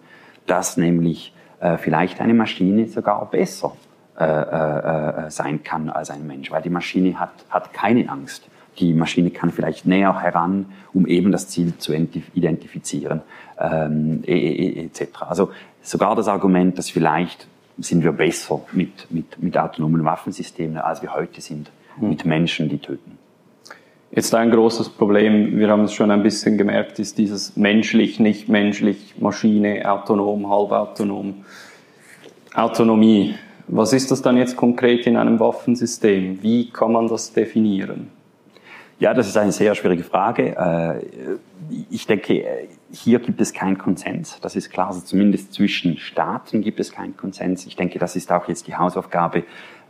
dass 0.45 0.77
nämlich 0.77 1.33
äh, 1.61 1.77
vielleicht 1.77 2.21
eine 2.21 2.35
Maschine 2.35 2.87
sogar 2.87 3.27
besser 3.31 3.73
äh, 4.19 4.25
äh, 4.25 5.25
äh 5.27 5.31
sein 5.31 5.63
kann 5.63 5.89
als 5.89 6.09
ein 6.09 6.27
Mensch, 6.27 6.51
weil 6.51 6.61
die 6.61 6.69
Maschine 6.69 7.19
hat, 7.19 7.31
hat 7.49 7.73
keine 7.73 8.09
Angst. 8.09 8.47
Die 8.79 8.93
Maschine 8.93 9.31
kann 9.31 9.51
vielleicht 9.51 9.85
näher 9.85 10.21
heran, 10.21 10.67
um 10.93 11.05
eben 11.05 11.31
das 11.31 11.49
Ziel 11.49 11.77
zu 11.77 11.93
identifizieren, 11.93 13.21
ähm, 13.59 14.23
etc. 14.25 15.01
E, 15.01 15.03
e, 15.03 15.07
also 15.27 15.51
sogar 15.81 16.15
das 16.15 16.27
Argument, 16.27 16.77
dass 16.77 16.89
vielleicht 16.89 17.47
sind 17.77 18.03
wir 18.03 18.11
besser 18.11 18.61
mit, 18.71 19.11
mit, 19.11 19.41
mit 19.41 19.57
autonomen 19.57 20.03
Waffensystemen, 20.05 20.77
als 20.77 21.01
wir 21.01 21.13
heute 21.13 21.41
sind, 21.41 21.71
mhm. 21.99 22.09
mit 22.09 22.25
Menschen, 22.25 22.69
die 22.69 22.77
töten. 22.77 23.17
Jetzt 24.11 24.33
ein 24.33 24.49
großes 24.49 24.89
Problem, 24.89 25.57
wir 25.59 25.69
haben 25.69 25.83
es 25.83 25.93
schon 25.93 26.09
ein 26.09 26.23
bisschen 26.23 26.57
gemerkt, 26.57 26.97
ist 26.97 27.17
dieses 27.19 27.55
menschlich, 27.55 28.19
nicht 28.19 28.49
menschlich, 28.49 29.15
Maschine, 29.19 29.89
autonom, 29.89 30.49
halbautonom. 30.49 31.45
Autonomie. 32.55 33.35
Was 33.71 33.93
ist 33.93 34.09
das 34.09 34.23
dann 34.23 34.35
jetzt 34.35 34.57
konkret 34.57 35.05
in 35.05 35.15
einem 35.15 35.39
Waffensystem? 35.39 36.41
Wie 36.41 36.71
kann 36.71 36.91
man 36.91 37.07
das 37.07 37.33
definieren? 37.33 38.09
Ja, 38.97 39.13
das 39.13 39.27
ist 39.27 39.37
eine 39.37 39.51
sehr 39.51 39.75
schwierige 39.75 40.03
Frage. 40.03 40.57
Äh, 40.57 41.37
ich 41.91 42.07
denke, 42.07 42.67
hier 42.91 43.19
gibt 43.19 43.39
es 43.39 43.53
keinen 43.53 43.77
Konsens. 43.77 44.39
Das 44.41 44.55
ist 44.55 44.71
klar. 44.71 44.87
Also 44.87 45.01
zumindest 45.01 45.53
zwischen 45.53 45.97
Staaten 45.97 46.61
gibt 46.61 46.79
es 46.79 46.91
keinen 46.91 47.15
Konsens. 47.15 47.67
Ich 47.67 47.75
denke, 47.75 47.99
das 47.99 48.15
ist 48.15 48.31
auch 48.31 48.47
jetzt 48.47 48.65
die 48.65 48.75
Hausaufgabe 48.75 49.43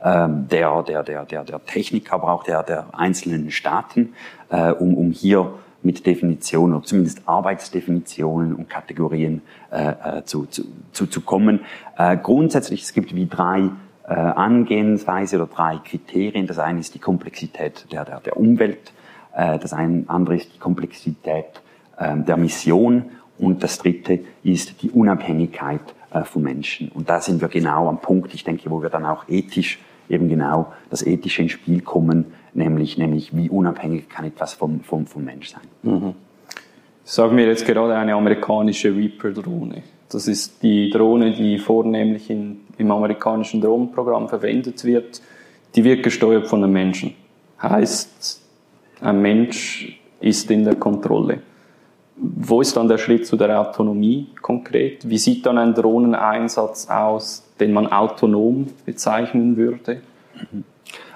ähm, 0.04 0.48
der, 0.50 0.84
der, 0.84 1.04
der, 1.04 1.26
der, 1.26 1.44
der 1.46 1.66
Technik, 1.66 2.12
aber 2.12 2.34
auch 2.34 2.44
der, 2.44 2.64
der 2.64 2.88
einzelnen 2.92 3.50
Staaten, 3.50 4.14
äh, 4.50 4.72
um, 4.72 4.94
um 4.94 5.12
hier 5.12 5.54
mit 5.82 6.06
Definitionen 6.06 6.76
oder 6.76 6.86
zumindest 6.86 7.22
Arbeitsdefinitionen 7.26 8.54
und 8.54 8.70
Kategorien 8.70 9.42
äh, 9.72 10.20
äh 10.20 10.24
zu, 10.26 10.46
zu, 10.46 10.64
zu, 10.92 11.08
zu 11.08 11.22
kommen. 11.22 11.62
Äh, 11.98 12.18
grundsätzlich, 12.18 12.84
es 12.84 12.94
gibt 12.94 13.16
wie 13.16 13.28
drei 13.28 13.70
äh, 14.08 14.14
Angehensweise 14.14 15.38
oder 15.38 15.48
drei 15.48 15.78
Kriterien. 15.78 16.48
Das 16.48 16.60
eine 16.60 16.80
ist 16.80 16.96
die 16.96 17.00
Komplexität 17.00 17.86
der, 17.92 18.06
der, 18.06 18.20
der 18.20 18.38
Umwelt, 18.38 18.92
äh, 19.34 19.60
das 19.60 19.74
eine 19.74 20.04
andere 20.08 20.36
ist 20.36 20.54
die 20.54 20.60
Komplexität 20.60 21.62
äh, 21.98 22.18
der 22.18 22.38
Mission 22.38 23.06
und 23.38 23.64
das 23.64 23.78
dritte 23.78 24.20
ist 24.44 24.82
die 24.82 24.92
Unabhängigkeit 24.92 25.82
äh, 26.12 26.24
von 26.24 26.44
Menschen. 26.44 26.90
Und 26.90 27.10
da 27.10 27.22
sind 27.22 27.42
wir 27.42 27.48
genau 27.48 27.88
am 27.88 28.02
Punkt, 28.02 28.34
ich 28.34 28.44
denke, 28.44 28.70
wo 28.70 28.82
wir 28.82 28.90
dann 28.90 29.06
auch 29.06 29.30
ethisch 29.30 29.80
eben 30.10 30.28
genau 30.28 30.74
das 30.90 31.06
Ethische 31.06 31.44
ins 31.44 31.52
Spiel 31.52 31.82
kommen, 31.82 32.26
nämlich, 32.54 32.98
nämlich 32.98 33.36
wie 33.36 33.50
unabhängig 33.50 34.10
kann 34.10 34.26
etwas 34.26 34.54
vom, 34.54 34.82
vom, 34.82 35.06
vom 35.06 35.24
Mensch 35.24 35.50
sein. 35.50 35.62
Mhm. 35.84 36.14
Sagen 37.04 37.38
wir 37.38 37.48
jetzt 37.48 37.66
gerade 37.66 37.96
eine 37.96 38.14
amerikanische 38.14 38.96
Reaper-Drohne. 38.96 39.84
Das 40.10 40.28
ist 40.28 40.62
die 40.62 40.90
Drohne, 40.90 41.34
die 41.34 41.58
vornehmlich 41.58 42.30
in, 42.30 42.62
im 42.78 42.92
amerikanischen 42.92 43.62
Drohnenprogramm 43.62 44.28
verwendet 44.28 44.84
wird. 44.84 45.22
Die 45.76 45.84
wird 45.84 46.04
gesteuert 46.04 46.48
von 46.48 46.64
einem 46.64 46.74
Menschen. 46.74 47.14
Heißt, 47.62 48.42
ein 49.02 49.22
Mensch 49.22 50.00
ist 50.20 50.50
in 50.52 50.66
der 50.66 50.76
Kontrolle. 50.76 51.42
Wo 52.16 52.60
ist 52.60 52.76
dann 52.76 52.88
der 52.88 52.98
Schritt 52.98 53.26
zu 53.26 53.38
der 53.38 53.60
Autonomie 53.60 54.28
konkret? 54.42 55.08
Wie 55.10 55.18
sieht 55.18 55.46
dann 55.46 55.58
ein 55.58 55.74
Drohneneinsatz 55.74 56.90
aus, 56.90 57.50
den 57.60 57.72
man 57.72 57.88
autonom 57.88 58.68
bezeichnen 58.86 59.56
würde? 59.56 60.02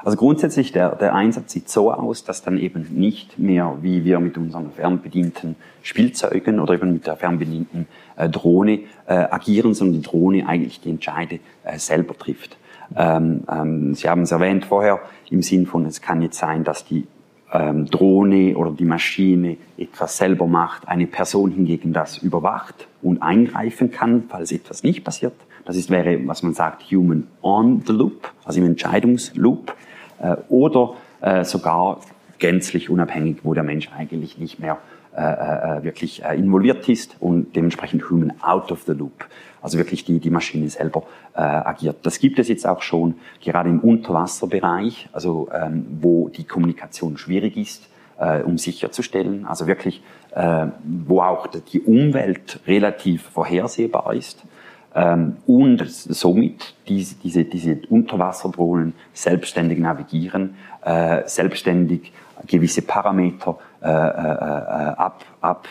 Also 0.03 0.18
grundsätzlich, 0.18 0.72
der, 0.72 0.96
der 0.96 1.15
Einsatz 1.15 1.53
sieht 1.53 1.70
so 1.70 1.92
aus, 1.92 2.24
dass 2.24 2.44
dann 2.44 2.58
eben 2.58 2.88
nicht 2.92 3.39
mehr, 3.39 3.77
wie 3.82 4.03
wir 4.03 4.20
mit 4.20 4.38
unseren 4.38 4.72
fernbedienten 4.72 5.56
Spielzeugen 5.82 6.60
oder 6.60 6.74
eben 6.74 6.94
mit 6.94 7.08
der 7.08 7.15
fernbedienten 7.15 7.88
äh, 8.18 8.30
Drohne 8.30 8.82
äh, 9.08 9.13
agieren, 9.13 9.74
sondern 9.74 10.01
die 10.01 10.08
Drohne 10.08 10.48
eigentlich 10.48 10.82
die 10.82 10.89
Entscheide 10.89 11.39
äh, 11.63 11.77
selber 11.77 12.18
trifft. 12.18 12.58
Ähm, 12.96 13.44
ähm, 13.50 13.96
Sie 13.96 14.10
haben 14.10 14.24
es 14.24 14.32
erwähnt 14.32 14.65
vorher 14.65 15.00
im 15.30 15.42
Sinn 15.42 15.65
von, 15.65 15.86
es 15.86 16.01
kann 16.01 16.22
jetzt 16.22 16.38
sein, 16.38 16.63
dass 16.63 16.86
die 16.86 17.08
ähm, 17.53 17.86
Drohne 17.86 18.57
oder 18.57 18.72
die 18.72 18.86
Maschine 18.86 19.57
etwas 19.77 20.17
selber 20.17 20.48
macht, 20.48 20.88
eine 20.88 21.07
Person 21.07 21.51
hingegen 21.51 21.93
das 21.93 22.17
überwacht 22.17 22.88
und 23.01 23.22
eingreifen 23.22 23.91
kann, 23.91 24.24
falls 24.27 24.51
etwas 24.51 24.83
nicht 24.83 25.03
passiert. 25.03 25.33
Das 25.65 25.77
ist, 25.77 25.89
wäre, 25.89 26.19
was 26.27 26.43
man 26.43 26.53
sagt, 26.53 26.83
Human 26.91 27.27
on 27.41 27.83
the 27.86 27.93
Loop, 27.93 28.31
also 28.43 28.60
im 28.60 28.65
Entscheidungsloop, 28.65 29.75
äh, 30.22 30.36
oder 30.50 30.95
äh, 31.22 31.45
sogar 31.45 32.01
gänzlich 32.39 32.89
unabhängig, 32.89 33.38
wo 33.43 33.53
der 33.53 33.63
Mensch 33.63 33.89
eigentlich 33.95 34.38
nicht 34.38 34.60
mehr 34.60 34.79
äh, 35.15 35.22
äh, 35.22 35.84
wirklich 35.84 36.24
äh, 36.24 36.36
involviert 36.36 36.89
ist 36.89 37.17
und 37.20 37.55
dementsprechend 37.55 38.10
Human 38.10 38.34
out 38.41 38.72
of 38.72 38.84
the 38.88 38.93
Loop. 38.93 39.25
Also 39.62 39.77
wirklich 39.77 40.03
die, 40.03 40.20
die 40.20 40.29
Maschine 40.29 40.67
selber 40.70 41.03
äh, 41.36 41.41
agiert. 41.41 41.98
Das 42.03 42.20
gibt 42.20 42.39
es 42.39 42.48
jetzt 42.48 42.67
auch 42.67 42.82
schon 42.82 43.15
gerade 43.41 43.70
im 43.70 43.79
Unterwasserbereich, 43.79 45.10
also 45.13 45.50
ähm, 45.53 45.86
wo 46.01 46.29
die 46.29 46.43
Kommunikation 46.43 47.17
schwierig 47.17 47.58
ist, 47.58 47.88
äh, 48.20 48.41
um 48.41 48.58
sicherzustellen. 48.58 49.46
Also 49.46 49.67
wirklich, 49.67 50.01
äh, 50.32 50.67
wo 50.84 51.22
auch 51.22 51.48
die 51.48 51.82
Umwelt 51.82 52.60
relativ 52.65 53.22
vorhersehbar 53.22 54.13
ist. 54.15 54.43
Ähm, 54.96 55.38
und 55.48 55.88
somit 55.88 56.75
diese, 56.88 57.15
diese, 57.24 57.46
diese 57.46 57.77
Unterwasserdrohnen 57.89 58.93
selbstständig 59.13 59.79
navigieren, 59.79 60.55
äh, 60.84 61.22
selbstständig 61.25 62.12
gewisse 62.47 62.81
Parameter 62.81 63.57
äh, 63.81 63.88
äh, 63.88 63.89
äh 63.89 64.95
ab, 64.97 65.23
ab 65.41 65.67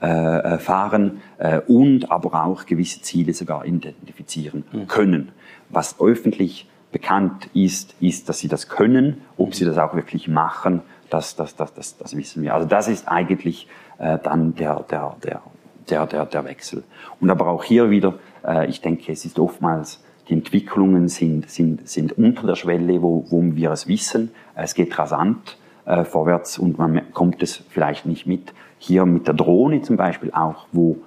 äh, 0.00 0.58
fahren 0.58 1.22
äh, 1.38 1.60
und 1.60 2.10
aber 2.10 2.44
auch 2.44 2.66
gewisse 2.66 3.02
Ziele 3.02 3.32
sogar 3.32 3.64
identifizieren 3.64 4.64
mhm. 4.72 4.86
können. 4.88 5.32
Was 5.70 6.00
öffentlich 6.00 6.68
bekannt 6.92 7.48
ist, 7.54 7.94
ist, 8.00 8.28
dass 8.28 8.38
sie 8.38 8.48
das 8.48 8.68
können. 8.68 9.22
Ob 9.36 9.54
sie 9.54 9.64
das 9.64 9.78
auch 9.78 9.94
wirklich 9.94 10.28
machen, 10.28 10.82
das, 11.10 11.36
das, 11.36 11.56
das, 11.56 11.74
das, 11.74 11.96
das 11.96 12.16
wissen 12.16 12.42
wir. 12.42 12.54
Also 12.54 12.66
das 12.66 12.88
ist 12.88 13.08
eigentlich 13.08 13.68
äh, 13.98 14.18
dann 14.22 14.54
der, 14.54 14.84
der, 14.90 15.16
der, 15.22 15.42
der, 15.88 16.06
der, 16.06 16.26
der 16.26 16.44
Wechsel. 16.44 16.84
Und 17.20 17.30
aber 17.30 17.48
auch 17.48 17.64
hier 17.64 17.90
wieder, 17.90 18.14
äh, 18.46 18.66
ich 18.68 18.80
denke, 18.80 19.12
es 19.12 19.24
ist 19.24 19.38
oftmals 19.38 20.02
die 20.28 20.34
Entwicklungen 20.34 21.08
sind, 21.08 21.48
sind, 21.48 21.88
sind 21.88 22.18
unter 22.18 22.46
der 22.46 22.56
Schwelle, 22.56 23.00
wo, 23.00 23.24
wo 23.30 23.42
wir 23.54 23.70
es 23.70 23.86
wissen. 23.86 24.32
Es 24.54 24.74
geht 24.74 24.98
rasant 24.98 25.56
äh, 25.86 26.04
vorwärts 26.04 26.58
und 26.58 26.78
man 26.78 27.12
kommt 27.12 27.42
es 27.42 27.56
vielleicht 27.70 28.06
nicht 28.06 28.26
mit. 28.26 28.52
Hier 28.78 29.06
mit 29.06 29.26
der 29.26 29.34
Drohne 29.34 29.82
zum 29.82 29.96
Beispiel 29.96 30.30
auch, 30.32 30.66
wo, 30.72 30.98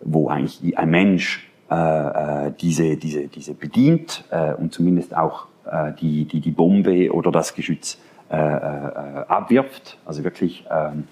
wo 0.00 0.28
eigentlich 0.28 0.78
ein 0.78 0.90
Mensch 0.90 1.50
äh, 1.70 2.46
äh, 2.46 2.52
diese, 2.60 2.96
diese, 2.96 3.28
diese 3.28 3.54
bedient 3.54 4.24
äh, 4.30 4.54
und 4.54 4.72
zumindest 4.72 5.16
auch 5.16 5.46
äh, 5.70 5.92
die, 6.00 6.24
die, 6.24 6.40
die 6.40 6.50
Bombe 6.50 7.12
oder 7.12 7.30
das 7.30 7.54
Geschütz 7.54 7.98
äh, 8.30 8.36
äh, 8.36 9.24
abwirft, 9.28 9.98
also 10.06 10.24
wirklich 10.24 10.64
ähm, 10.70 11.04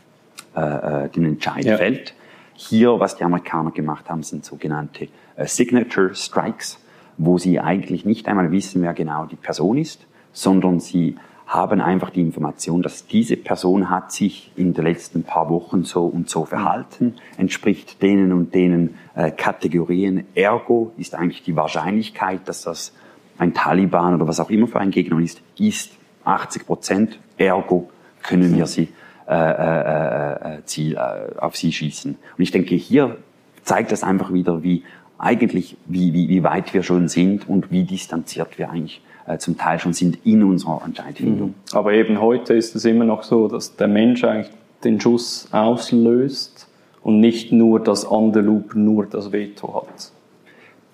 äh, 0.57 1.05
äh, 1.05 1.09
den 1.09 1.25
Entscheid 1.25 1.65
ja. 1.65 1.77
fällt. 1.77 2.15
Hier, 2.55 2.99
was 2.99 3.17
die 3.17 3.25
Amerikaner 3.25 3.71
gemacht 3.71 4.11
haben, 4.11 4.23
sind 4.23 4.45
sogenannte 4.45 5.09
äh, 5.37 5.47
Signature 5.47 6.15
Strikes, 6.15 6.81
wo 7.17 7.39
sie 7.39 7.61
eigentlich 7.61 8.05
nicht 8.05 8.27
einmal 8.27 8.51
wissen, 8.51 8.83
wer 8.83 8.95
genau 8.95 9.27
die 9.27 9.37
Person 9.37 9.79
ist, 9.79 10.07
sondern 10.33 10.81
sie 10.81 11.17
haben 11.49 11.81
einfach 11.81 12.11
die 12.11 12.21
Information, 12.21 12.83
dass 12.83 13.07
diese 13.07 13.39
Person 13.39 13.89
hat 13.89 14.13
sich 14.13 14.53
in 14.55 14.75
den 14.75 14.85
letzten 14.85 15.23
paar 15.23 15.49
Wochen 15.49 15.83
so 15.83 16.05
und 16.05 16.29
so 16.29 16.45
verhalten, 16.45 17.15
entspricht 17.39 18.03
denen 18.03 18.33
und 18.33 18.55
denen 18.55 18.99
äh, 19.15 19.31
Kategorien. 19.31 20.27
Ergo 20.35 20.93
ist 20.99 21.15
eigentlich 21.15 21.43
die 21.43 21.57
Wahrscheinlichkeit, 21.57 22.47
dass 22.47 22.63
das 22.63 22.93
ein 23.39 23.55
Taliban 23.55 24.15
oder 24.15 24.29
was 24.29 24.41
auch 24.41 24.51
immer 24.51 24.67
für 24.67 24.79
ein 24.79 24.91
Gegner 24.91 25.19
ist, 25.21 25.41
ist 25.59 25.93
80 26.25 26.67
Prozent. 26.67 27.19
Ergo 27.39 27.89
können 28.23 28.55
wir 28.55 28.67
sie 28.67 28.89
äh, 29.27 29.35
äh, 29.35 30.57
äh, 30.57 30.65
Ziel, 30.67 30.97
äh, 30.97 31.39
auf 31.39 31.57
sie 31.57 31.73
schießen. 31.73 32.13
Und 32.13 32.43
ich 32.43 32.51
denke, 32.51 32.75
hier 32.75 33.17
zeigt 33.63 33.91
das 33.91 34.03
einfach 34.03 34.35
wieder, 34.35 34.63
wie 34.63 34.83
eigentlich, 35.19 35.77
wie, 35.87 36.13
wie, 36.15 36.29
wie 36.29 36.43
weit 36.43 36.73
wir 36.73 36.83
schon 36.83 37.09
sind 37.09 37.49
und 37.49 37.71
wie 37.71 37.85
distanziert 37.85 38.59
wir 38.59 38.71
eigentlich 38.71 39.03
äh, 39.27 39.39
zum 39.39 39.59
Teil 39.59 39.79
schon 39.79 39.93
sind 39.93 40.25
in 40.25 40.43
unserer 40.43 40.83
Entscheidfindung. 40.85 41.49
Mhm. 41.49 41.55
Aber 41.73 41.93
eben 41.93 42.21
heute 42.21 42.55
ist 42.55 42.75
es 42.75 42.85
immer 42.85 43.05
noch 43.05 43.25
so, 43.25 43.49
dass 43.49 43.77
der 43.77 43.89
Mensch 43.89 44.25
eigentlich 44.25 44.51
den 44.85 45.01
Schuss 45.01 45.49
auslöst 45.51 46.69
und 47.03 47.21
nicht 47.21 47.53
nur 47.53 47.81
das 47.81 48.05
loop 48.09 48.75
nur 48.75 49.07
das 49.07 49.33
Veto 49.33 49.83
hat. 49.83 50.13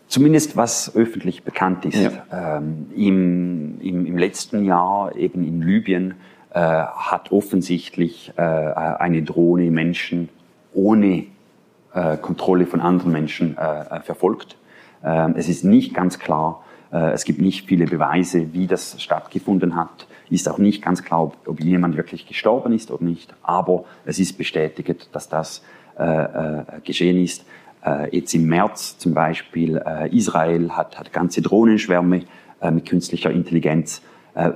Zumindest 0.06 0.56
was 0.56 0.94
öffentlich 0.94 1.42
bekannt 1.42 1.84
ist. 1.84 1.98
Ja. 2.30 2.58
Ähm, 2.58 2.86
im, 2.94 3.80
im, 3.80 4.06
im, 4.06 4.18
letzten 4.18 4.64
Jahr 4.64 5.16
eben 5.16 5.44
in 5.44 5.60
Libyen 5.62 6.14
äh, 6.50 6.60
hat 6.60 7.32
offensichtlich 7.32 8.32
äh, 8.36 8.42
eine 8.42 9.22
Drohne 9.22 9.70
Menschen 9.70 10.28
ohne 10.72 11.26
äh, 11.94 12.16
Kontrolle 12.16 12.66
von 12.66 12.80
anderen 12.80 13.12
Menschen 13.12 13.56
äh, 13.56 14.00
verfolgt. 14.00 14.56
Ähm, 15.04 15.34
es 15.36 15.48
ist 15.48 15.64
nicht 15.64 15.94
ganz 15.94 16.18
klar, 16.18 16.64
äh, 16.92 17.12
es 17.12 17.24
gibt 17.24 17.40
nicht 17.40 17.66
viele 17.66 17.86
Beweise, 17.86 18.52
wie 18.52 18.66
das 18.66 19.00
stattgefunden 19.02 19.76
hat. 19.76 20.06
Ist 20.30 20.48
auch 20.48 20.58
nicht 20.58 20.82
ganz 20.82 21.02
klar, 21.02 21.32
ob 21.46 21.60
jemand 21.60 21.96
wirklich 21.96 22.26
gestorben 22.26 22.72
ist 22.72 22.90
oder 22.90 23.04
nicht. 23.04 23.34
Aber 23.42 23.84
es 24.04 24.18
ist 24.18 24.38
bestätigt, 24.38 25.08
dass 25.12 25.28
das 25.28 25.62
äh, 25.98 26.04
äh, 26.04 26.64
geschehen 26.82 27.22
ist. 27.22 27.44
Äh, 27.84 28.16
jetzt 28.16 28.34
im 28.34 28.46
März 28.46 28.98
zum 28.98 29.14
Beispiel, 29.14 29.80
äh, 29.84 30.08
Israel 30.16 30.70
hat, 30.70 30.98
hat 30.98 31.12
ganze 31.12 31.42
Drohnenschwärme 31.42 32.22
äh, 32.60 32.70
mit 32.70 32.88
künstlicher 32.88 33.30
Intelligenz 33.30 34.02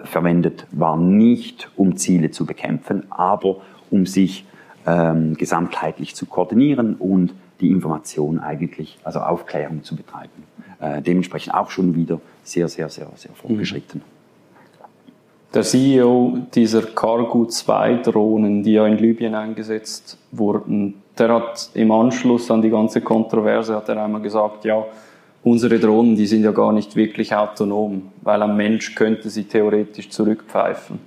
verwendet, 0.02 0.66
war 0.72 0.96
nicht 0.96 1.70
um 1.76 1.96
Ziele 1.96 2.32
zu 2.32 2.46
bekämpfen, 2.46 3.06
aber 3.12 3.58
um 3.92 4.06
sich 4.06 4.44
ähm, 4.88 5.34
gesamtheitlich 5.36 6.14
zu 6.14 6.26
koordinieren 6.26 6.94
und 6.94 7.34
die 7.60 7.70
Information 7.70 8.38
eigentlich, 8.38 8.98
also 9.04 9.20
Aufklärung 9.20 9.82
zu 9.82 9.96
betreiben 9.96 10.48
äh, 10.80 11.02
dementsprechend 11.02 11.54
auch 11.54 11.70
schon 11.70 11.94
wieder 11.94 12.20
sehr, 12.44 12.68
sehr, 12.68 12.88
sehr, 12.88 13.08
sehr 13.16 13.32
fortgeschritten. 13.32 14.02
Der 15.52 15.62
CEO 15.62 16.38
dieser 16.54 16.82
Cargo 16.82 17.46
2 17.46 17.94
Drohnen, 17.96 18.62
die 18.62 18.74
ja 18.74 18.86
in 18.86 18.98
Libyen 18.98 19.34
eingesetzt 19.34 20.18
wurden, 20.30 21.02
der 21.18 21.34
hat 21.34 21.70
im 21.74 21.90
Anschluss 21.90 22.50
an 22.50 22.60
die 22.62 22.70
ganze 22.70 23.00
Kontroverse 23.00 23.74
hat 23.74 23.88
er 23.88 24.04
einmal 24.04 24.20
gesagt, 24.20 24.64
ja, 24.64 24.84
unsere 25.42 25.78
Drohnen, 25.78 26.16
die 26.16 26.26
sind 26.26 26.44
ja 26.44 26.52
gar 26.52 26.72
nicht 26.72 26.94
wirklich 26.96 27.34
autonom, 27.34 28.02
weil 28.22 28.42
ein 28.42 28.56
Mensch 28.56 28.94
könnte 28.94 29.30
sie 29.30 29.44
theoretisch 29.44 30.10
zurückpfeifen. 30.10 30.98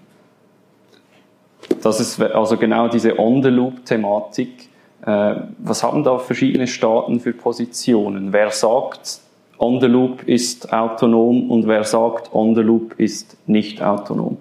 Das 1.81 1.99
ist 1.99 2.21
also 2.21 2.57
genau 2.57 2.87
diese 2.87 3.17
On-the-Loop-Thematik. 3.17 4.69
Äh, 5.05 5.35
was 5.57 5.83
haben 5.83 6.03
da 6.03 6.17
verschiedene 6.19 6.67
Staaten 6.67 7.19
für 7.19 7.33
Positionen? 7.33 8.33
Wer 8.33 8.51
sagt, 8.51 9.21
On 9.57 9.79
the 9.79 9.87
Loop 9.87 10.23
ist 10.23 10.73
autonom 10.73 11.51
und 11.51 11.67
wer 11.67 11.83
sagt, 11.83 12.33
On 12.33 12.55
the 12.55 12.61
Loop 12.61 12.99
ist 12.99 13.37
nicht 13.47 13.81
autonom? 13.81 14.37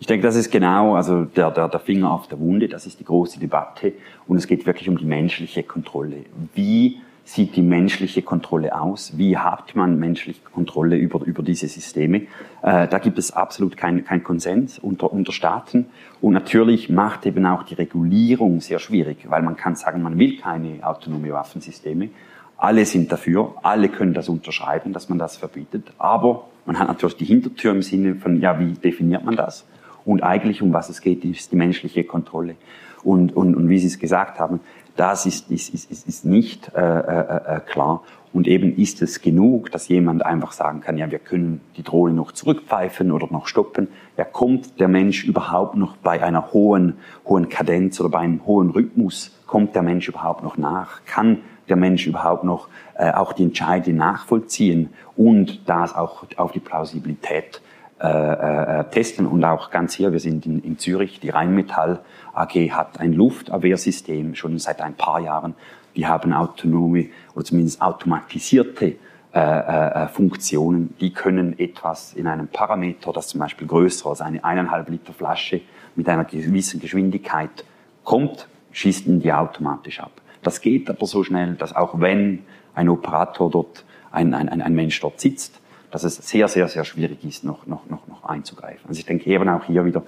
Ich 0.00 0.08
denke, 0.08 0.26
das 0.26 0.34
ist 0.34 0.50
genau 0.50 0.96
also 0.96 1.26
der, 1.26 1.52
der, 1.52 1.68
der 1.68 1.78
Finger 1.78 2.12
auf 2.12 2.26
der 2.26 2.40
Wunde, 2.40 2.68
das 2.68 2.86
ist 2.86 2.98
die 2.98 3.04
große 3.04 3.38
Debatte 3.38 3.92
und 4.26 4.36
es 4.36 4.48
geht 4.48 4.66
wirklich 4.66 4.88
um 4.88 4.98
die 4.98 5.04
menschliche 5.04 5.62
Kontrolle. 5.62 6.24
Wie 6.54 7.00
sieht 7.24 7.56
die 7.56 7.62
menschliche 7.62 8.22
Kontrolle 8.22 8.78
aus? 8.78 9.16
Wie 9.16 9.38
hat 9.38 9.74
man 9.74 9.98
menschliche 9.98 10.40
Kontrolle 10.52 10.96
über, 10.96 11.24
über 11.24 11.42
diese 11.42 11.68
Systeme? 11.68 12.22
Äh, 12.62 12.88
da 12.88 12.98
gibt 12.98 13.18
es 13.18 13.30
absolut 13.30 13.76
keinen 13.76 14.04
kein 14.04 14.24
Konsens 14.24 14.78
unter, 14.78 15.12
unter 15.12 15.32
Staaten. 15.32 15.86
Und 16.20 16.32
natürlich 16.32 16.88
macht 16.88 17.26
eben 17.26 17.46
auch 17.46 17.62
die 17.62 17.74
Regulierung 17.74 18.60
sehr 18.60 18.78
schwierig, 18.78 19.30
weil 19.30 19.42
man 19.42 19.56
kann 19.56 19.76
sagen, 19.76 20.02
man 20.02 20.18
will 20.18 20.36
keine 20.36 20.86
autonome 20.86 21.32
Waffensysteme. 21.32 22.10
Alle 22.56 22.84
sind 22.84 23.10
dafür, 23.10 23.54
alle 23.62 23.88
können 23.88 24.14
das 24.14 24.28
unterschreiben, 24.28 24.92
dass 24.92 25.08
man 25.08 25.18
das 25.18 25.36
verbietet. 25.36 25.92
Aber 25.98 26.48
man 26.64 26.78
hat 26.78 26.88
natürlich 26.88 27.16
die 27.16 27.24
Hintertür 27.24 27.72
im 27.72 27.82
Sinne 27.82 28.14
von, 28.14 28.40
ja, 28.40 28.58
wie 28.60 28.72
definiert 28.72 29.24
man 29.24 29.36
das? 29.36 29.66
Und 30.04 30.22
eigentlich, 30.22 30.62
um 30.62 30.72
was 30.72 30.88
es 30.88 31.00
geht, 31.00 31.24
ist 31.24 31.52
die 31.52 31.56
menschliche 31.56 32.04
Kontrolle. 32.04 32.56
Und, 33.02 33.34
und, 33.36 33.56
und 33.56 33.68
wie 33.68 33.78
Sie 33.78 33.88
es 33.88 33.98
gesagt 33.98 34.38
haben, 34.38 34.60
das 34.96 35.26
ist, 35.26 35.50
ist, 35.50 35.74
ist, 35.74 36.06
ist 36.06 36.24
nicht 36.24 36.72
äh, 36.74 36.80
äh, 36.80 37.56
äh, 37.56 37.60
klar. 37.60 38.02
Und 38.32 38.48
eben 38.48 38.76
ist 38.76 39.02
es 39.02 39.20
genug, 39.20 39.70
dass 39.72 39.88
jemand 39.88 40.24
einfach 40.24 40.52
sagen 40.52 40.80
kann, 40.80 40.96
ja, 40.96 41.10
wir 41.10 41.18
können 41.18 41.60
die 41.76 41.82
Drohne 41.82 42.14
noch 42.14 42.32
zurückpfeifen 42.32 43.12
oder 43.12 43.28
noch 43.30 43.46
stoppen. 43.46 43.88
Ja, 44.16 44.24
kommt 44.24 44.80
der 44.80 44.88
Mensch 44.88 45.24
überhaupt 45.24 45.76
noch 45.76 45.96
bei 45.96 46.22
einer 46.22 46.52
hohen, 46.52 46.94
hohen 47.26 47.50
Kadenz 47.50 48.00
oder 48.00 48.08
bei 48.08 48.20
einem 48.20 48.46
hohen 48.46 48.70
Rhythmus, 48.70 49.32
kommt 49.46 49.74
der 49.74 49.82
Mensch 49.82 50.08
überhaupt 50.08 50.42
noch 50.42 50.56
nach? 50.56 51.04
Kann 51.04 51.38
der 51.68 51.76
Mensch 51.76 52.06
überhaupt 52.06 52.44
noch 52.44 52.68
äh, 52.94 53.12
auch 53.12 53.32
die 53.32 53.44
Entscheide 53.44 53.92
nachvollziehen 53.92 54.90
und 55.16 55.68
das 55.68 55.94
auch 55.94 56.24
auf 56.36 56.52
die 56.52 56.60
Plausibilität 56.60 57.60
äh, 58.06 58.84
testen? 58.90 59.26
Und 59.26 59.44
auch 59.44 59.70
ganz 59.70 59.94
hier, 59.94 60.12
wir 60.12 60.20
sind 60.20 60.46
in, 60.46 60.60
in 60.60 60.78
Zürich, 60.78 61.20
die 61.20 61.30
Rheinmetall 61.30 62.00
AG 62.32 62.54
hat 62.70 63.00
ein 63.00 63.12
Luftabwehrsystem 63.12 64.34
schon 64.34 64.58
seit 64.58 64.80
ein 64.80 64.94
paar 64.94 65.20
Jahren. 65.20 65.54
Die 65.96 66.06
haben 66.06 66.32
autonome 66.32 67.08
oder 67.34 67.44
zumindest 67.44 67.82
automatisierte 67.82 68.96
äh, 69.34 69.38
äh, 69.38 70.08
Funktionen. 70.08 70.94
Die 71.00 71.12
können 71.12 71.58
etwas 71.58 72.12
in 72.12 72.26
einem 72.26 72.48
Parameter, 72.48 73.14
das 73.14 73.28
zum 73.28 73.40
Beispiel 73.40 73.66
größer 73.66 74.10
als 74.10 74.20
eine 74.20 74.44
eineinhalb 74.44 74.90
Liter 74.90 75.14
Flasche 75.14 75.62
mit 75.96 76.06
einer 76.06 76.24
gewissen 76.24 76.80
Geschwindigkeit 76.80 77.64
kommt, 78.04 78.46
schießen 78.72 79.20
die 79.20 79.32
automatisch 79.32 80.00
ab. 80.00 80.12
Das 80.42 80.60
geht 80.60 80.90
aber 80.90 81.06
so 81.06 81.24
schnell, 81.24 81.54
dass 81.54 81.74
auch 81.74 81.98
wenn 81.98 82.40
ein 82.74 82.90
Operator 82.90 83.50
dort, 83.50 83.86
ein, 84.10 84.34
ein, 84.34 84.60
ein 84.60 84.74
Mensch 84.74 85.00
dort 85.00 85.18
sitzt, 85.18 85.61
dass 85.92 86.04
es 86.04 86.16
sehr, 86.16 86.48
sehr, 86.48 86.66
sehr 86.68 86.84
schwierig 86.84 87.24
ist, 87.24 87.44
noch, 87.44 87.66
noch, 87.66 87.88
noch, 87.88 88.08
noch 88.08 88.24
einzugreifen. 88.24 88.88
Also 88.88 88.98
ich 88.98 89.06
denke 89.06 89.30
eben 89.30 89.48
auch 89.48 89.64
hier 89.64 89.84
wieder, 89.84 90.02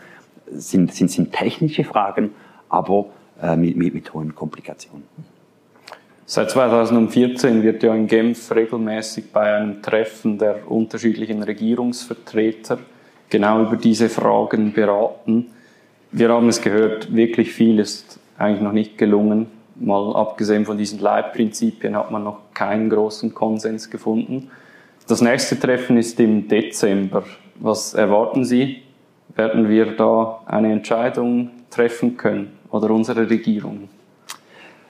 sind, 0.50 0.92
sind, 0.92 1.10
sind 1.10 1.32
technische 1.32 1.84
Fragen, 1.84 2.30
aber 2.68 3.06
äh, 3.40 3.54
mit, 3.54 3.76
mit, 3.76 3.94
mit 3.94 4.12
hohen 4.12 4.34
Komplikationen. 4.34 5.04
Seit 6.26 6.50
2014 6.50 7.62
wird 7.62 7.82
ja 7.82 7.94
in 7.94 8.06
Genf 8.06 8.50
regelmäßig 8.50 9.30
bei 9.30 9.56
einem 9.56 9.82
Treffen 9.82 10.38
der 10.38 10.70
unterschiedlichen 10.70 11.42
Regierungsvertreter 11.42 12.78
genau 13.28 13.62
über 13.62 13.76
diese 13.76 14.08
Fragen 14.08 14.72
beraten. 14.72 15.50
Wir 16.12 16.30
haben 16.30 16.48
es 16.48 16.62
gehört, 16.62 17.14
wirklich 17.14 17.52
viel 17.52 17.78
ist 17.78 18.18
eigentlich 18.38 18.62
noch 18.62 18.72
nicht 18.72 18.96
gelungen. 18.96 19.48
Mal 19.74 20.16
abgesehen 20.16 20.64
von 20.64 20.78
diesen 20.78 20.98
Leitprinzipien 21.00 21.94
hat 21.94 22.10
man 22.10 22.24
noch 22.24 22.38
keinen 22.54 22.88
großen 22.88 23.34
Konsens 23.34 23.90
gefunden. 23.90 24.50
Das 25.06 25.20
nächste 25.20 25.58
Treffen 25.58 25.96
ist 25.96 26.18
im 26.20 26.48
Dezember. 26.48 27.24
Was 27.56 27.94
erwarten 27.94 28.44
Sie? 28.44 28.84
werden 29.36 29.68
wir 29.68 29.96
da 29.96 30.40
eine 30.46 30.72
Entscheidung 30.72 31.50
treffen 31.70 32.16
können 32.16 32.58
oder 32.70 32.90
unsere 32.90 33.28
Regierung? 33.28 33.88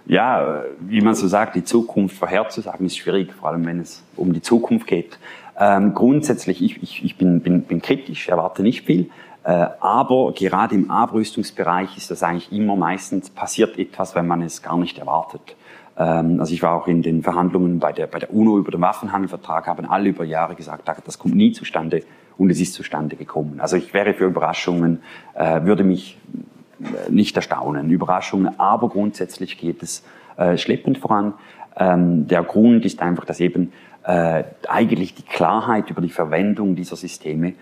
Ja, 0.07 0.65
wie 0.81 1.01
man 1.01 1.15
so 1.15 1.27
sagt, 1.27 1.57
die 1.57 1.65
Zukunft 1.65 2.17
vorherzusagen 2.17 2.87
ist 2.87 2.99
schwierig, 2.99 3.33
vor 3.33 3.49
allem 3.49 3.65
wenn 3.65 3.81
es 3.81 4.03
um 4.17 4.35
die 4.35 4.43
Zukunft 4.43 4.87
geht. 4.87 5.19
Ähm, 5.59 5.95
grundsätzlich, 5.95 6.63
ich, 6.63 6.83
ich, 6.83 7.05
ich 7.05 7.17
bin, 7.17 7.41
bin, 7.41 7.63
bin 7.63 7.81
kritisch, 7.81 8.29
erwarte 8.29 8.63
nicht 8.63 8.85
viel, 8.85 9.09
äh, 9.45 9.67
aber 9.81 10.33
gerade 10.33 10.75
im 10.75 10.91
Abrüstungsbereich 10.91 11.97
ist 11.97 12.11
das 12.11 12.23
eigentlich 12.23 12.53
immer 12.53 12.77
meistens 12.77 13.31
passiert 13.31 13.79
etwas, 13.79 14.15
wenn 14.15 14.27
man 14.27 14.43
es 14.43 14.63
gar 14.63 14.77
nicht 14.77 14.99
erwartet. 14.99 15.57
Ähm, 15.97 16.41
also 16.41 16.53
ich 16.53 16.63
war 16.63 16.75
auch 16.75 16.87
in 16.87 17.03
den 17.03 17.23
Verhandlungen 17.23 17.79
bei 17.79 17.93
der, 17.93 18.07
bei 18.07 18.19
der 18.19 18.33
UNO 18.33 18.59
über 18.59 18.71
den 18.71 18.81
Waffenhandelvertrag, 18.81 19.67
haben 19.67 19.87
alle 19.87 20.09
über 20.09 20.25
Jahre 20.25 20.55
gesagt, 20.55 20.89
das 21.05 21.19
kommt 21.19 21.35
nie 21.35 21.53
zustande 21.53 22.03
und 22.37 22.51
es 22.51 22.61
ist 22.61 22.75
zustande 22.75 23.17
gekommen. 23.17 23.61
Also 23.61 23.77
ich 23.77 23.95
wäre 23.95 24.15
für 24.15 24.25
Überraschungen, 24.25 25.03
äh, 25.35 25.63
würde 25.63 25.85
mich 25.85 26.19
äh, 26.81 27.11
nicht 27.11 27.37
erstaunen. 27.37 27.91
Überraschungen, 27.91 28.59
aber 28.59 28.89
grundsätzlich 28.89 29.59
geht 29.59 29.83
es 29.83 30.05
äh, 30.37 30.57
schleppend 30.57 30.99
voran. 30.99 31.35
Ähm, 31.77 32.27
der 32.27 32.43
Grund 32.43 32.85
ist 32.85 33.01
einfach, 33.01 33.25
dass 33.25 33.41
eben 33.41 33.73
eigentlich 34.69 35.15
die 35.15 35.23
Klarheit 35.23 35.89
über 35.89 36.03
die 36.03 36.11
Verwendung 36.11 36.77
dieser 36.77 36.95
Systeme 36.95 37.55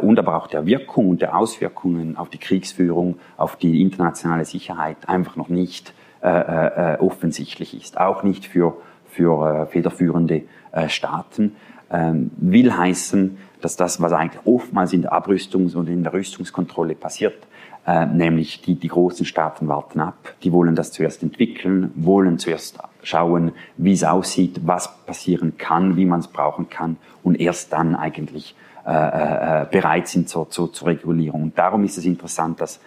und 0.00 0.18
aber 0.18 0.34
auch 0.34 0.46
der 0.46 0.64
Wirkung 0.64 1.10
und 1.10 1.20
der 1.20 1.36
Auswirkungen 1.36 2.16
auf 2.16 2.30
die 2.30 2.38
Kriegsführung, 2.38 3.18
auf 3.36 3.56
die 3.56 3.82
internationale 3.82 4.46
Sicherheit 4.46 4.96
einfach 5.10 5.36
noch 5.36 5.50
nicht 5.50 5.92
äh, 6.22 6.94
äh, 6.94 6.98
offensichtlich 6.98 7.74
ist. 7.74 7.98
Auch 7.98 8.22
nicht 8.22 8.46
für, 8.46 8.76
für 9.06 9.62
äh, 9.62 9.66
federführende 9.66 10.42
äh, 10.72 10.88
Staaten. 10.88 11.56
Ähm, 11.90 12.30
will 12.36 12.76
heißen, 12.76 13.38
dass 13.60 13.76
das, 13.76 14.00
was 14.00 14.12
eigentlich 14.12 14.46
oftmals 14.46 14.92
in 14.92 15.02
der 15.02 15.12
Abrüstungs- 15.12 15.74
und 15.74 15.88
in 15.88 16.02
der 16.02 16.12
Rüstungskontrolle 16.12 16.94
passiert, 16.94 17.46
äh, 17.86 18.06
nämlich 18.06 18.62
die, 18.62 18.74
die 18.74 18.88
großen 18.88 19.24
Staaten 19.24 19.66
warten 19.68 20.00
ab, 20.00 20.34
die 20.42 20.52
wollen 20.52 20.74
das 20.74 20.92
zuerst 20.92 21.22
entwickeln, 21.22 21.90
wollen 21.94 22.38
zuerst 22.38 22.78
schauen, 23.02 23.52
wie 23.76 23.92
es 23.92 24.04
aussieht, 24.04 24.60
was 24.64 25.04
passieren 25.06 25.56
kann, 25.56 25.96
wie 25.96 26.04
man 26.04 26.20
es 26.20 26.28
brauchen 26.28 26.68
kann 26.68 26.98
und 27.22 27.40
erst 27.40 27.72
dann 27.72 27.96
eigentlich 27.96 28.54
äh, 28.86 28.92
äh, 28.92 29.66
bereit 29.70 30.08
sind 30.08 30.28
zur, 30.28 30.50
zur, 30.50 30.72
zur 30.72 30.88
Regulierung. 30.88 31.42
Und 31.44 31.58
darum 31.58 31.84
ist 31.84 31.98
es 31.98 32.04
interessant, 32.04 32.60
dass 32.60 32.80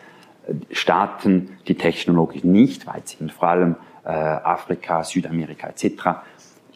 Staaten, 0.72 1.58
die 1.68 1.76
technologisch 1.76 2.44
nicht 2.44 2.88
weit 2.88 3.08
sind, 3.08 3.32
vor 3.32 3.50
allem 3.50 3.76
äh, 4.04 4.10
Afrika, 4.10 5.04
Südamerika 5.04 5.68
etc., 5.68 6.22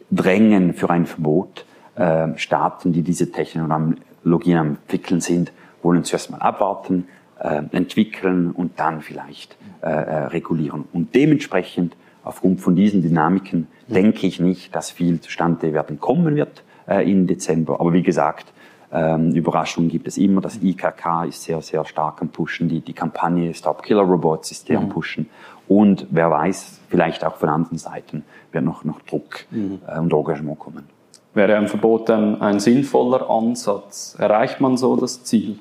drängen 0.10 0.74
für 0.74 0.90
ein 0.90 1.06
Verbot 1.06 1.66
äh, 1.96 2.30
Staaten, 2.38 2.94
die 2.94 3.02
diese 3.02 3.32
Technologien 3.32 4.58
am 4.58 4.68
entwickeln 4.68 5.20
sind, 5.20 5.52
wollen 5.84 6.04
zuerst 6.04 6.32
mal 6.32 6.40
abwarten, 6.40 7.08
äh, 7.40 7.64
entwickeln 7.72 8.52
und 8.52 8.80
dann 8.80 9.02
vielleicht 9.02 9.58
äh, 9.82 9.90
äh, 9.90 10.16
regulieren. 10.28 10.86
Und 10.94 11.14
dementsprechend, 11.14 11.96
aufgrund 12.24 12.62
von 12.62 12.76
diesen 12.76 13.02
Dynamiken, 13.02 13.68
denke 13.88 14.28
ich 14.28 14.40
nicht, 14.40 14.76
dass 14.76 14.92
viel 14.92 15.22
zustande 15.22 15.74
werden 15.74 16.00
kommen 16.00 16.36
wird 16.36 16.64
äh, 16.88 17.10
im 17.10 17.28
Dezember. 17.28 17.80
Aber 17.80 17.94
wie 17.94 18.04
gesagt, 18.04 18.52
ähm, 18.92 19.32
Überraschungen 19.34 19.90
gibt 19.90 20.08
es 20.08 20.18
immer. 20.18 20.42
Das 20.42 20.62
IKK 20.62 21.26
ist 21.28 21.44
sehr, 21.44 21.62
sehr 21.62 21.84
stark 21.86 22.22
am 22.22 22.30
Pushen. 22.30 22.70
Die, 22.70 22.80
die 22.80 22.94
Kampagne 22.94 23.54
Stop 23.54 23.84
Killer 23.84 24.04
Robots 24.04 24.52
ist 24.52 24.68
sehr 24.68 24.80
mhm. 24.80 24.86
am 24.86 24.90
Pushen. 24.90 25.30
Und 25.68 26.08
wer 26.10 26.32
weiß, 26.32 26.80
vielleicht 26.90 27.26
auch 27.26 27.36
von 27.36 27.50
anderen 27.50 27.78
Seiten 27.78 28.24
wird 28.52 28.64
noch, 28.64 28.86
noch 28.86 29.02
Druck 29.02 29.46
mhm. 29.52 29.82
äh, 29.88 30.00
und 30.00 30.14
Engagement 30.14 30.60
kommen. 30.60 30.86
Wäre 31.34 31.58
ein 31.58 31.68
Verbot 31.68 32.10
dann 32.10 32.42
ein 32.42 32.60
sinnvoller 32.60 33.30
Ansatz? 33.30 34.16
Erreicht 34.18 34.62
man 34.62 34.78
so 34.78 34.96
das 34.96 35.24
Ziel? 35.24 35.60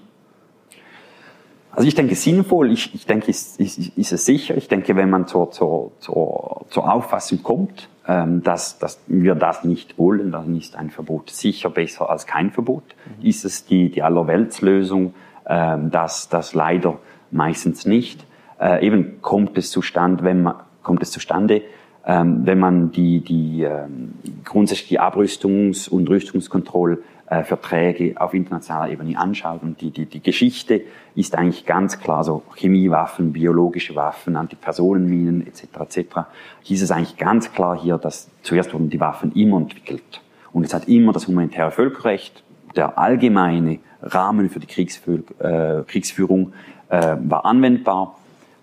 Also 1.73 1.87
ich 1.87 1.95
denke 1.95 2.15
sinnvoll, 2.15 2.73
ich, 2.73 2.95
ich 2.95 3.05
denke, 3.05 3.31
ist, 3.31 3.61
ist, 3.61 3.79
ist 3.79 4.13
es 4.13 4.25
sicher. 4.25 4.57
Ich 4.57 4.69
denke, 4.69 4.97
wenn 4.97 5.11
man 5.11 5.27
zur, 5.27 5.51
zur, 5.51 5.93
zur, 6.01 6.65
zur 6.71 6.91
Auffassung 6.91 7.43
kommt, 7.43 7.91
ähm, 8.09 8.43
dass, 8.43 8.79
dass 8.79 9.01
wir 9.07 9.35
das 9.35 9.65
nicht 9.65 9.99
wollen, 9.99 10.31
dann 10.33 10.57
ist 10.57 10.77
ein 10.77 10.91
Verbot 10.91 11.31
sicher 11.31 11.71
besser 11.71 12.09
als 12.09 12.27
kein 12.27 12.51
Verbot. 12.51 12.95
Mhm. 13.19 13.27
Ist 13.27 13.45
es 13.45 13.67
die, 13.67 13.91
die 13.91 14.03
Allerweltslösung, 14.03 15.15
ähm, 15.47 15.91
das, 15.91 16.29
das 16.29 16.55
leider 16.55 16.99
meistens 17.31 17.87
nicht. 17.87 18.25
Äh, 18.61 18.87
eben 18.87 19.21
kommt 19.23 19.59
es 19.59 19.71
zustande, 19.71 20.25
wenn 20.25 20.43
man, 20.43 20.57
kommt 20.83 21.03
es 21.03 21.11
zustande, 21.11 21.63
ähm, 22.07 22.47
wenn 22.47 22.59
man 22.61 22.93
die, 22.93 23.21
die 23.21 23.65
ähm, 23.65 24.15
grundsätzlich 24.45 24.89
die 24.89 25.01
Abrüstungs- 25.01 25.89
und 25.89 26.09
Rüstungskontrollverträge 26.09 28.21
auf 28.21 28.33
internationaler 28.33 28.93
Ebene 28.93 29.19
anschaut 29.19 29.65
und 29.65 29.81
die, 29.81 29.91
die, 29.91 30.07
die 30.07 30.23
Geschichte 30.23 30.83
ist 31.17 31.35
eigentlich 31.35 31.67
ganz 31.67 31.99
klar, 31.99 32.23
so 32.23 32.45
Chemiewaffen, 32.55 33.33
biologische 33.33 33.97
Waffen, 33.97 34.37
Antipersonenminen 34.37 35.49
etc. 35.49 35.65
etc. 35.81 36.21
Hieß 36.63 36.83
es 36.83 36.93
eigentlich 36.93 37.17
ganz 37.17 37.53
klar 37.53 37.77
hier, 37.77 37.99
dass 37.99 38.31
zuerst 38.43 38.73
wurden 38.73 38.89
die 38.89 39.01
Waffen 39.01 39.33
immer 39.33 39.57
entwickelt 39.57 40.23
und 40.53 40.65
es 40.65 40.73
hat 40.73 40.87
immer 40.87 41.13
das 41.13 41.27
humanitäre 41.27 41.73
Völkerrecht, 41.73 42.45
der 42.77 42.99
allgemeine 42.99 43.81
Rahmen 44.01 44.49
für 44.49 44.61
die 44.61 44.69
Kriegsführ 44.69 45.25
äh, 45.41 45.83
Kriegsführung 45.89 46.53
äh, 46.89 47.17
war 47.19 47.47
anwendbar. 47.47 48.17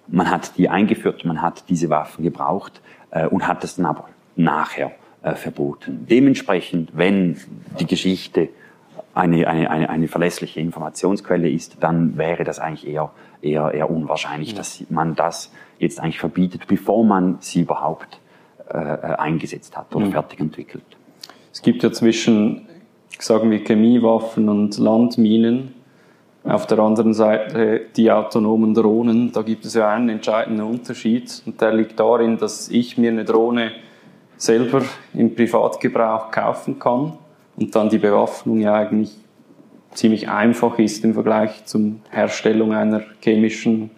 Man 0.07 0.29
hat 0.29 0.57
die 0.57 0.69
eingeführt, 0.69 1.25
man 1.25 1.41
hat 1.41 1.65
diese 1.67 1.89
Waffen 1.89 2.23
gebraucht 2.23 2.81
äh, 3.13 3.27
und 3.27 3.47
hat 3.47 3.63
es 3.63 3.75
dann 3.75 3.85
aber 3.85 4.09
nachher 4.35 4.91
äh, 5.21 5.35
verboten. 5.35 6.05
Dementsprechend, 6.09 6.89
wenn 6.93 7.37
die 7.79 7.85
Geschichte 7.85 8.49
eine, 9.13 9.47
eine, 9.47 9.69
eine, 9.69 9.89
eine 9.89 10.07
verlässliche 10.07 10.59
Informationsquelle 10.59 11.49
ist, 11.49 11.77
dann 11.79 12.17
wäre 12.17 12.43
das 12.43 12.59
eigentlich 12.59 12.87
eher, 12.87 13.11
eher, 13.41 13.71
eher 13.71 13.89
unwahrscheinlich, 13.89 14.51
ja. 14.51 14.57
dass 14.57 14.83
man 14.89 15.15
das 15.15 15.51
jetzt 15.77 15.99
eigentlich 15.99 16.19
verbietet, 16.19 16.67
bevor 16.67 17.05
man 17.05 17.37
sie 17.39 17.61
überhaupt 17.61 18.19
äh, 18.69 18.77
eingesetzt 18.77 19.77
hat 19.77 19.95
oder 19.95 20.07
mhm. 20.07 20.11
fertig 20.11 20.39
entwickelt. 20.39 20.83
Es 21.51 21.61
gibt 21.61 21.83
ja 21.83 21.91
zwischen, 21.91 22.67
sagen 23.19 23.51
wir, 23.51 23.63
Chemiewaffen 23.63 24.49
und 24.49 24.77
Landminen 24.79 25.75
auf 26.43 26.67
der 26.67 26.79
anderen 26.79 27.13
Seite 27.13 27.81
die 27.95 28.11
autonomen 28.11 28.73
Drohnen. 28.73 29.31
Da 29.31 29.43
gibt 29.43 29.65
es 29.65 29.75
ja 29.75 29.89
einen 29.89 30.09
entscheidenden 30.09 30.65
Unterschied 30.65 31.41
und 31.45 31.61
der 31.61 31.73
liegt 31.73 31.99
darin, 31.99 32.37
dass 32.37 32.69
ich 32.69 32.97
mir 32.97 33.11
eine 33.11 33.23
Drohne 33.23 33.71
selber 34.35 34.81
im 35.13 35.35
Privatgebrauch 35.35 36.31
kaufen 36.31 36.79
kann 36.79 37.13
und 37.55 37.75
dann 37.75 37.89
die 37.89 37.97
Bewaffnung 37.97 38.59
ja 38.59 38.75
eigentlich 38.75 39.15
ziemlich 39.93 40.27
einfach 40.27 40.77
ist 40.79 41.05
im 41.05 41.13
Vergleich 41.13 41.65
zur 41.65 41.93
Herstellung 42.09 42.73
einer 42.73 43.03
chemischen 43.21 43.91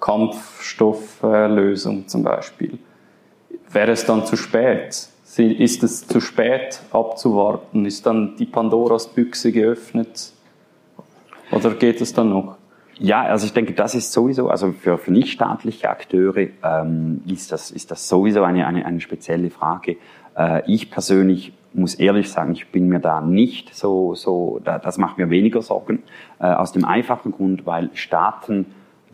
Kampfstofflösung 0.00 2.06
zum 2.06 2.22
Beispiel. 2.22 2.78
Wäre 3.70 3.92
es 3.92 4.04
dann 4.04 4.24
zu 4.24 4.36
spät? 4.36 5.08
Ist 5.36 5.82
es 5.82 6.06
zu 6.06 6.20
spät 6.20 6.80
abzuwarten? 6.90 7.86
Ist 7.86 8.06
dann 8.06 8.36
die 8.36 8.46
Pandoras 8.46 9.08
Büchse 9.08 9.52
geöffnet? 9.52 10.32
Oder 11.50 11.74
geht 11.74 12.00
es 12.00 12.12
dann 12.12 12.30
noch? 12.30 12.56
Ja, 12.98 13.22
also 13.22 13.46
ich 13.46 13.52
denke, 13.52 13.74
das 13.74 13.94
ist 13.94 14.12
sowieso, 14.12 14.48
also 14.48 14.72
für, 14.72 14.98
für 14.98 15.12
nichtstaatliche 15.12 15.88
Akteure 15.88 16.48
ähm, 16.64 17.22
ist, 17.26 17.52
das, 17.52 17.70
ist 17.70 17.90
das 17.90 18.08
sowieso 18.08 18.42
eine, 18.42 18.66
eine, 18.66 18.84
eine 18.84 19.00
spezielle 19.00 19.50
Frage. 19.50 19.96
Äh, 20.36 20.62
ich 20.66 20.90
persönlich 20.90 21.52
muss 21.74 21.94
ehrlich 21.94 22.28
sagen, 22.28 22.52
ich 22.52 22.68
bin 22.68 22.88
mir 22.88 22.98
da 22.98 23.20
nicht 23.20 23.74
so, 23.74 24.14
so 24.16 24.60
da, 24.64 24.78
das 24.78 24.98
macht 24.98 25.16
mir 25.16 25.30
weniger 25.30 25.62
Sorgen, 25.62 26.02
äh, 26.40 26.46
aus 26.46 26.72
dem 26.72 26.84
einfachen 26.84 27.30
Grund, 27.30 27.66
weil 27.66 27.90
Staaten, 27.94 28.66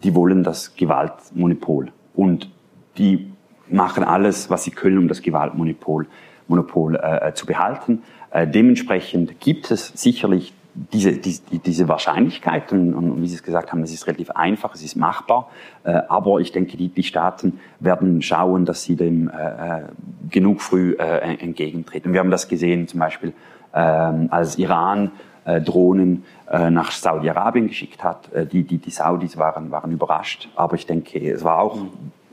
die 0.03 0.15
wollen 0.15 0.45
das 0.45 0.77
Gewaltmonopol 0.77 1.93
und 2.15 2.51
die 2.97 3.31
machen 3.69 4.03
alles, 4.03 4.49
was 4.49 4.65
sie 4.65 4.71
können, 4.71 4.99
um 4.99 5.09
das 5.09 5.21
Gewaltmonopol 5.21 6.07
Monopol, 6.47 6.97
äh, 6.97 7.33
zu 7.35 7.47
behalten. 7.47 8.03
Äh, 8.31 8.47
dementsprechend 8.47 9.41
gibt 9.41 9.71
es 9.71 9.89
sicherlich 9.95 10.53
diese, 10.75 11.13
die, 11.13 11.39
diese 11.65 11.89
Wahrscheinlichkeit, 11.89 12.73
und, 12.73 12.95
und, 12.95 13.23
wie 13.23 13.29
Sie 13.29 13.37
es 13.37 13.43
gesagt 13.43 13.73
haben, 13.73 13.83
es 13.83 13.93
ist 13.93 14.07
relativ 14.07 14.31
einfach, 14.31 14.75
es 14.75 14.83
ist 14.83 14.97
machbar, 14.97 15.49
äh, 15.85 16.01
aber 16.09 16.41
ich 16.41 16.53
denke, 16.53 16.77
die, 16.77 16.89
die 16.89 17.05
Staaten 17.05 17.61
werden 17.81 18.23
schauen, 18.23 18.65
dass 18.65 18.83
sie 18.83 18.97
dem 18.97 19.29
äh, 19.29 19.33
äh 19.33 19.83
genug 20.31 20.63
früh 20.63 20.97
äh, 20.99 21.37
entgegentreten. 21.37 22.13
Wir 22.13 22.21
haben 22.21 22.31
das 22.31 22.49
gesehen 22.49 22.89
zum 22.89 22.99
Beispiel, 22.99 23.35
äh, 23.73 23.79
als 23.79 24.59
Iran 24.59 25.13
äh, 25.45 25.61
Drohnen 25.61 26.25
äh, 26.51 26.71
nach 26.71 26.91
Saudi-Arabien 26.91 27.69
geschickt 27.69 28.03
hat. 28.03 28.33
Äh, 28.33 28.47
die, 28.47 28.65
die, 28.65 28.79
die 28.79 28.91
Saudis 28.91 29.37
waren, 29.37 29.71
waren 29.71 29.93
überrascht, 29.93 30.49
aber 30.57 30.75
ich 30.75 30.87
denke, 30.87 31.31
es 31.31 31.45
war 31.45 31.59
auch 31.59 31.79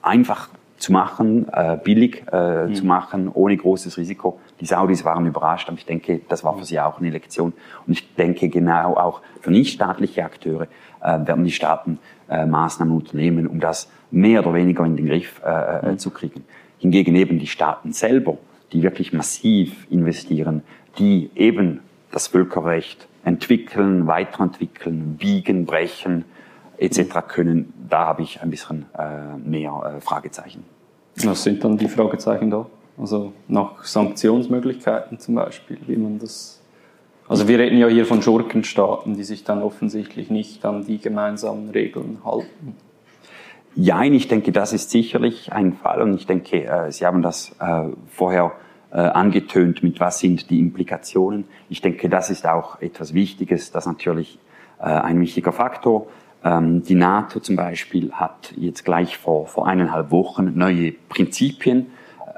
einfach 0.02 0.50
zu 0.78 0.92
machen, 0.92 1.48
äh, 1.54 1.78
billig 1.84 2.24
äh, 2.32 2.68
mhm. 2.68 2.76
zu 2.76 2.86
machen, 2.86 3.30
ohne 3.32 3.56
großes 3.56 3.98
Risiko. 3.98 4.40
Die 4.62 4.66
Saudis 4.66 5.04
waren 5.04 5.26
überrascht, 5.26 5.68
aber 5.68 5.78
ich 5.78 5.86
denke, 5.86 6.22
das 6.30 6.44
war 6.44 6.58
für 6.58 6.64
sie 6.64 6.80
auch 6.80 7.00
eine 7.00 7.10
Lektion. 7.10 7.54
Und 7.88 7.94
ich 7.94 8.16
denke 8.16 8.48
genau 8.48 8.96
auch 8.96 9.22
für 9.42 9.52
nichtstaatliche 9.52 10.24
Akteure 10.24 10.68
äh, 11.02 11.26
werden 11.26 11.44
die 11.44 11.52
Staaten 11.52 11.98
äh, 12.30 12.46
Maßnahmen 12.46 12.96
unternehmen, 12.96 13.48
um 13.48 13.60
das 13.60 13.90
mehr 14.12 14.42
oder 14.42 14.54
weniger 14.54 14.86
in 14.86 14.96
den 14.96 15.08
Griff 15.08 15.42
äh, 15.44 15.50
äh, 15.50 15.92
mhm. 15.92 15.98
zu 15.98 16.12
kriegen. 16.12 16.46
Hingegen 16.78 17.16
eben 17.16 17.40
die 17.40 17.48
Staaten 17.48 17.92
selber, 17.92 18.38
die 18.72 18.84
wirklich 18.84 19.14
massiv 19.14 19.88
investieren, 19.90 20.64
die 21.00 21.32
eben 21.36 21.80
das 22.12 22.28
Völkerrecht 22.28 23.08
entwickeln, 23.24 24.08
weiterentwickeln, 24.08 25.18
biegen, 25.18 25.66
brechen, 25.66 26.26
etc. 26.78 27.20
können, 27.28 27.74
da 27.90 28.06
habe 28.06 28.24
ich 28.24 28.42
ein 28.42 28.50
bisschen 28.50 28.86
äh, 28.98 29.38
mehr 29.38 29.96
äh, 29.98 30.02
Fragezeichen. 30.02 30.64
Was 31.24 31.44
sind 31.44 31.64
dann 31.64 31.78
die 31.78 31.88
Fragezeichen 31.88 32.50
da? 32.50 32.66
Also 33.02 33.34
nach 33.48 33.84
Sanktionsmöglichkeiten 33.84 35.18
zum 35.18 35.34
Beispiel, 35.34 35.80
wie 35.88 35.98
man 35.98 36.20
das. 36.20 36.62
Also 37.28 37.48
wir 37.48 37.58
reden 37.58 37.78
ja 37.78 37.88
hier 37.88 38.06
von 38.06 38.22
Schurkenstaaten, 38.22 39.16
die 39.16 39.24
sich 39.24 39.44
dann 39.44 39.64
offensichtlich 39.64 40.30
nicht 40.30 40.64
an 40.66 40.86
die 40.86 41.00
gemeinsamen 41.00 41.70
Regeln 41.72 42.20
halten. 42.24 42.76
Ja, 43.74 44.04
ich 44.04 44.28
denke, 44.28 44.52
das 44.52 44.72
ist 44.72 44.92
sicherlich 44.92 45.52
ein 45.52 45.74
Fall 45.74 46.02
und 46.02 46.14
ich 46.14 46.28
denke, 46.28 46.66
äh, 46.66 46.92
Sie 46.92 47.06
haben 47.06 47.22
das 47.24 47.56
äh, 47.60 47.86
vorher 48.08 48.52
äh, 48.92 48.98
angetönt, 48.98 49.82
mit 49.82 50.00
was 50.00 50.20
sind 50.20 50.50
die 50.50 50.60
Implikationen. 50.60 51.46
Ich 51.70 51.82
denke, 51.82 52.08
das 52.08 52.30
ist 52.30 52.46
auch 52.46 52.82
etwas 52.82 53.14
Wichtiges, 53.14 53.72
das 53.72 53.86
natürlich 53.86 54.40
ein 54.78 55.20
wichtiger 55.20 55.52
Faktor. 55.52 56.08
Ähm, 56.44 56.82
die 56.82 56.96
NATO 56.96 57.40
zum 57.40 57.56
Beispiel 57.56 58.12
hat 58.14 58.52
jetzt 58.58 58.84
gleich 58.84 59.16
vor, 59.16 59.46
vor 59.46 59.68
eineinhalb 59.68 60.10
Wochen 60.10 60.54
neue 60.56 60.94
Prinzipien 61.08 61.92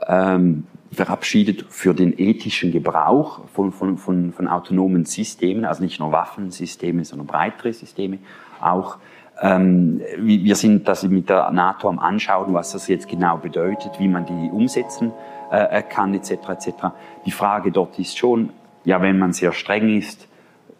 ähm, 0.08 0.66
verabschiedet 0.92 1.66
für 1.70 1.94
den 1.94 2.18
ethischen 2.18 2.72
Gebrauch 2.72 3.42
von, 3.54 3.72
von, 3.72 3.98
von, 3.98 4.32
von 4.32 4.48
autonomen 4.48 5.06
Systemen, 5.06 5.66
also 5.66 5.84
nicht 5.84 6.00
nur 6.00 6.12
Waffensysteme, 6.12 7.04
sondern 7.04 7.28
breitere 7.28 7.74
Systeme 7.74 8.20
auch. 8.62 8.98
Ähm, 9.42 10.02
wir 10.18 10.56
sind 10.56 10.88
das 10.88 11.04
mit 11.04 11.30
der 11.30 11.52
NATO 11.52 11.90
am 11.90 12.00
Anschauen, 12.00 12.54
was 12.54 12.72
das 12.72 12.88
jetzt 12.88 13.08
genau 13.08 13.38
bedeutet, 13.38 14.00
wie 14.00 14.08
man 14.08 14.26
die 14.26 14.50
umsetzen 14.52 15.12
äh, 15.52 15.82
kann, 15.82 16.14
etc. 16.14 16.32
etc. 16.50 16.70
Die 17.26 17.32
Frage 17.32 17.72
dort 17.72 17.98
ist 17.98 18.18
schon, 18.18 18.50
ja, 18.86 19.02
wenn 19.02 19.18
man 19.18 19.34
sehr 19.34 19.52
streng 19.52 19.98
ist, 19.98 20.28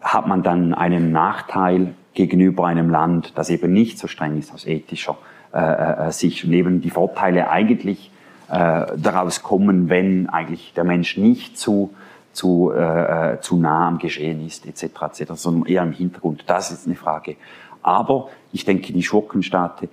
hat 0.00 0.26
man 0.26 0.42
dann 0.42 0.74
einen 0.74 1.12
Nachteil 1.12 1.94
gegenüber 2.12 2.66
einem 2.66 2.90
Land, 2.90 3.32
das 3.36 3.50
eben 3.50 3.72
nicht 3.72 3.98
so 3.98 4.06
streng 4.06 4.38
ist 4.38 4.52
aus 4.52 4.66
ethischer 4.66 5.16
äh, 5.52 6.08
äh, 6.08 6.12
Sicht 6.12 6.44
und 6.44 6.52
eben 6.52 6.80
die 6.80 6.90
Vorteile 6.90 7.50
eigentlich 7.50 8.10
äh, 8.48 8.86
daraus 8.96 9.42
kommen, 9.42 9.88
wenn 9.88 10.28
eigentlich 10.28 10.72
der 10.74 10.84
Mensch 10.84 11.16
nicht 11.16 11.58
zu 11.58 11.90
zu, 12.34 12.72
äh, 12.72 13.38
zu 13.40 13.56
nah 13.56 13.88
am 13.88 13.98
Geschehen 13.98 14.44
ist, 14.44 14.66
etc., 14.66 14.84
etc., 15.02 15.32
sondern 15.34 15.66
eher 15.66 15.82
im 15.82 15.92
Hintergrund. 15.92 16.44
Das 16.46 16.70
ist 16.70 16.86
eine 16.86 16.96
Frage. 16.96 17.36
Aber 17.82 18.28
ich 18.52 18.64
denke, 18.64 18.92
die 18.92 19.02
Schurkenstaaten 19.02 19.88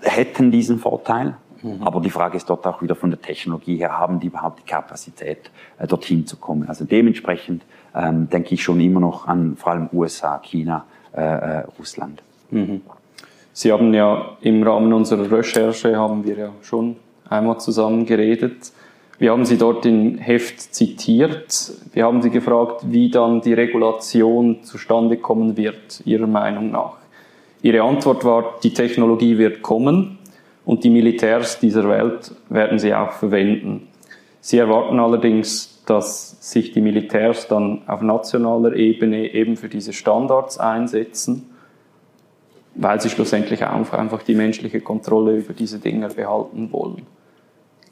hätten 0.00 0.50
diesen 0.50 0.78
Vorteil. 0.78 1.36
Mhm. 1.62 1.82
Aber 1.82 2.00
die 2.00 2.10
Frage 2.10 2.36
ist 2.36 2.50
dort 2.50 2.66
auch 2.66 2.82
wieder 2.82 2.96
von 2.96 3.10
der 3.10 3.20
Technologie 3.20 3.76
her, 3.76 3.98
haben 3.98 4.18
die 4.18 4.26
überhaupt 4.26 4.58
die 4.60 4.68
Kapazität, 4.68 5.50
äh, 5.78 5.86
dorthin 5.86 6.26
zu 6.26 6.36
kommen? 6.36 6.68
Also 6.68 6.84
dementsprechend 6.84 7.62
ähm, 7.94 8.28
denke 8.28 8.54
ich 8.54 8.62
schon 8.62 8.80
immer 8.80 9.00
noch 9.00 9.28
an 9.28 9.56
vor 9.56 9.72
allem 9.72 9.88
USA, 9.92 10.38
China, 10.38 10.84
äh, 11.14 11.20
äh, 11.20 11.64
Russland. 11.78 12.22
Mhm. 12.50 12.80
Sie 13.52 13.70
haben 13.70 13.92
ja 13.92 14.36
im 14.40 14.62
Rahmen 14.62 14.92
unserer 14.92 15.30
Recherche 15.30 15.96
haben 15.96 16.24
wir 16.24 16.36
ja 16.36 16.48
schon 16.62 16.96
einmal 17.28 17.60
zusammen 17.60 18.06
geredet. 18.06 18.72
Wir 19.18 19.30
haben 19.30 19.44
Sie 19.44 19.58
dort 19.58 19.86
im 19.86 20.18
Heft 20.18 20.60
zitiert. 20.74 21.72
Wir 21.92 22.04
haben 22.04 22.22
Sie 22.22 22.30
gefragt, 22.30 22.82
wie 22.84 23.10
dann 23.10 23.40
die 23.40 23.54
Regulation 23.54 24.64
zustande 24.64 25.16
kommen 25.16 25.56
wird, 25.56 26.02
Ihrer 26.04 26.26
Meinung 26.26 26.70
nach. 26.70 26.96
Ihre 27.62 27.82
Antwort 27.82 28.24
war, 28.24 28.54
die 28.62 28.74
Technologie 28.74 29.38
wird 29.38 29.62
kommen 29.62 30.18
und 30.64 30.82
die 30.82 30.90
Militärs 30.90 31.60
dieser 31.60 31.88
Welt 31.88 32.32
werden 32.48 32.80
sie 32.80 32.92
auch 32.92 33.12
verwenden. 33.12 33.88
Sie 34.40 34.58
erwarten 34.58 34.98
allerdings 34.98 35.72
dass 35.86 36.36
sich 36.40 36.72
die 36.72 36.80
Militärs 36.80 37.48
dann 37.48 37.82
auf 37.86 38.02
nationaler 38.02 38.74
Ebene 38.74 39.32
eben 39.34 39.56
für 39.56 39.68
diese 39.68 39.92
Standards 39.92 40.58
einsetzen, 40.58 41.50
weil 42.74 43.00
sie 43.00 43.10
schlussendlich 43.10 43.64
auch 43.64 43.92
einfach 43.92 44.22
die 44.22 44.34
menschliche 44.34 44.80
Kontrolle 44.80 45.36
über 45.36 45.52
diese 45.52 45.78
Dinge 45.78 46.08
behalten 46.08 46.72
wollen. 46.72 47.06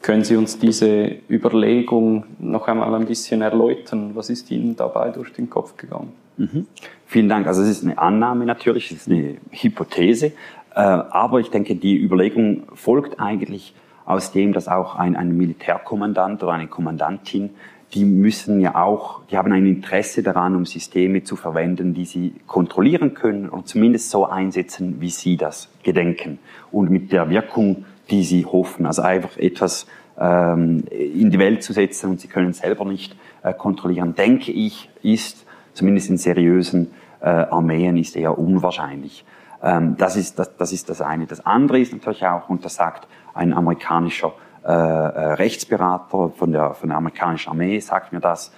Können 0.03 0.25
Sie 0.25 0.37
uns 0.37 0.59
diese 0.59 1.17
Überlegung 1.29 2.25
noch 2.39 2.69
einmal 2.69 2.95
ein 2.95 3.05
bisschen 3.05 3.43
erläutern? 3.43 4.13
Was 4.15 4.31
ist 4.31 4.51
Ihnen 4.51 4.75
dabei 4.75 5.11
durch 5.11 5.33
den 5.35 5.51
Kopf 5.51 5.77
gegangen? 5.77 6.13
Mhm. 6.39 6.67
Vielen 7.05 7.29
Dank. 7.29 7.47
Also 7.47 7.61
es 7.61 7.69
ist 7.69 7.85
eine 7.85 7.99
Annahme 7.99 8.47
natürlich, 8.47 8.91
es 8.91 9.03
ist 9.03 9.09
eine 9.09 9.37
Hypothese, 9.51 10.33
äh, 10.75 10.81
aber 10.81 11.41
ich 11.41 11.51
denke, 11.51 11.75
die 11.77 11.99
Überlegung 11.99 12.63
folgt 12.75 13.21
eigentlich 13.21 13.75
aus 14.07 14.33
dem, 14.33 14.55
dass 14.55 14.69
auch 14.69 14.97
ein, 14.97 15.17
ein 15.17 15.37
Militärkommandant 15.37 16.43
oder 16.43 16.53
eine 16.53 16.67
Kommandantin 16.67 17.51
die 17.95 18.05
müssen 18.05 18.61
ja 18.61 18.77
auch, 18.77 19.23
die 19.31 19.37
haben 19.37 19.53
ein 19.53 19.67
Interesse 19.67 20.23
daran, 20.23 20.55
um 20.55 20.65
Systeme 20.65 21.25
zu 21.25 21.37
verwenden, 21.37 21.93
die 21.93 22.05
sie 22.05 22.35
kontrollieren 22.47 23.15
können 23.15 23.49
und 23.49 23.67
zumindest 23.67 24.11
so 24.11 24.27
einsetzen, 24.27 25.01
wie 25.01 25.11
sie 25.11 25.37
das 25.37 25.69
gedenken 25.83 26.39
und 26.71 26.91
mit 26.91 27.11
der 27.11 27.31
Wirkung, 27.31 27.85
die 28.09 28.23
sie 28.23 28.45
hoffen. 28.47 28.87
Also 28.87 29.03
einfach 29.03 29.37
etwas 29.39 29.87
ähm, 30.19 30.85
in 30.91 31.31
die 31.31 31.39
Welt 31.39 31.63
zu 31.63 31.73
setzen 31.73 32.11
und 32.11 32.21
sie 32.21 32.29
können 32.29 32.53
selber 32.53 32.85
nicht 32.85 33.17
äh, 33.43 33.53
kontrollieren, 33.53 34.15
denke 34.15 34.53
ich, 34.53 34.89
ist 35.03 35.45
zumindest 35.73 36.11
in 36.11 36.19
seriösen 36.19 36.93
äh, 37.21 37.27
Armeen 37.27 37.97
ist 37.97 38.17
eher 38.17 38.39
unwahrscheinlich. 38.39 39.25
Ähm, 39.63 39.97
das, 39.99 40.17
ist, 40.17 40.39
das, 40.39 40.57
das 40.57 40.73
ist 40.73 40.89
das 40.89 41.01
eine. 41.01 41.27
Das 41.27 41.45
andere 41.45 41.81
ist 41.81 41.93
natürlich 41.93 42.27
auch, 42.27 42.49
und 42.49 42.65
das 42.65 42.77
sagt 42.77 43.07
ein 43.35 43.53
amerikanischer 43.53 44.33
äh, 44.65 44.71
äh, 44.71 45.33
Rechtsberater 45.35 46.31
von 46.31 46.53
der, 46.53 46.75
von 46.75 46.91
der 46.91 46.99
amerikanischen 46.99 47.51
Armee 47.51 47.81
sagt 47.81 48.13
mir 48.13 48.21
das, 48.21 48.53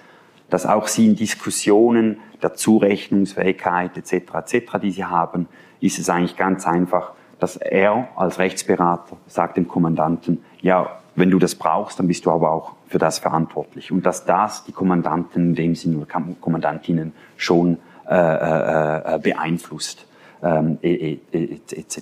dass 0.49 0.65
auch 0.65 0.87
sie 0.87 1.07
in 1.07 1.15
Diskussionen 1.15 2.19
der 2.41 2.53
Zurechnungsfähigkeit 2.53 3.97
etc. 3.97 4.13
etc., 4.35 4.79
die 4.81 4.91
sie 4.91 5.05
haben, 5.05 5.47
ist 5.79 5.99
es 5.99 6.09
eigentlich 6.09 6.35
ganz 6.35 6.67
einfach, 6.67 7.13
dass 7.39 7.55
er 7.55 8.09
als 8.15 8.37
Rechtsberater 8.37 9.17
sagt 9.27 9.57
dem 9.57 9.67
Kommandanten, 9.67 10.43
ja, 10.61 10.89
wenn 11.15 11.29
du 11.29 11.39
das 11.39 11.55
brauchst, 11.55 11.99
dann 11.99 12.07
bist 12.07 12.25
du 12.25 12.31
aber 12.31 12.51
auch 12.51 12.73
für 12.87 12.97
das 12.97 13.19
verantwortlich. 13.19 13.91
Und 13.91 14.05
dass 14.05 14.25
das 14.25 14.65
die 14.65 14.71
Kommandanten 14.71 15.49
in 15.49 15.55
dem 15.55 15.75
Sinne 15.75 16.05
Kommandantinnen 16.41 17.13
schon 17.37 17.77
äh, 18.09 18.15
äh, 18.15 19.15
äh 19.15 19.19
beeinflusst 19.19 20.05
ähm, 20.41 20.79
etc. 20.81 21.71
Et 21.71 22.01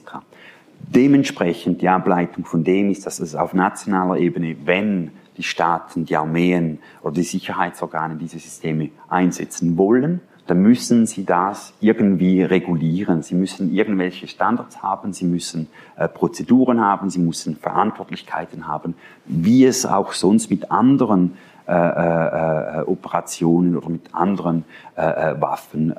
Dementsprechend 0.87 1.81
die 1.81 1.89
Ableitung 1.89 2.45
von 2.45 2.63
dem 2.63 2.89
ist, 2.89 3.05
dass 3.05 3.19
es 3.19 3.35
auf 3.35 3.53
nationaler 3.53 4.17
Ebene, 4.17 4.55
wenn 4.65 5.11
die 5.37 5.43
Staaten, 5.43 6.05
die 6.05 6.17
Armeen 6.17 6.79
oder 7.01 7.13
die 7.13 7.23
Sicherheitsorgane 7.23 8.15
diese 8.15 8.39
Systeme 8.39 8.89
einsetzen 9.09 9.77
wollen, 9.77 10.21
dann 10.47 10.61
müssen 10.61 11.05
sie 11.05 11.23
das 11.23 11.73
irgendwie 11.79 12.43
regulieren. 12.43 13.23
Sie 13.23 13.35
müssen 13.35 13.73
irgendwelche 13.73 14.27
Standards 14.27 14.81
haben, 14.81 15.13
sie 15.13 15.25
müssen 15.25 15.67
äh, 15.95 16.07
Prozeduren 16.09 16.81
haben, 16.81 17.09
sie 17.09 17.19
müssen 17.19 17.55
Verantwortlichkeiten 17.55 18.67
haben, 18.67 18.95
wie 19.25 19.65
es 19.65 19.85
auch 19.85 20.11
sonst 20.11 20.49
mit 20.49 20.69
anderen 20.71 21.37
äh, 21.67 21.73
äh, 21.73 22.79
äh 22.79 22.81
Operationen 22.81 23.77
oder 23.77 23.89
mit 23.89 24.13
anderen 24.13 24.65
äh, 24.97 25.03
äh, 25.03 25.41
Waffen 25.41 25.93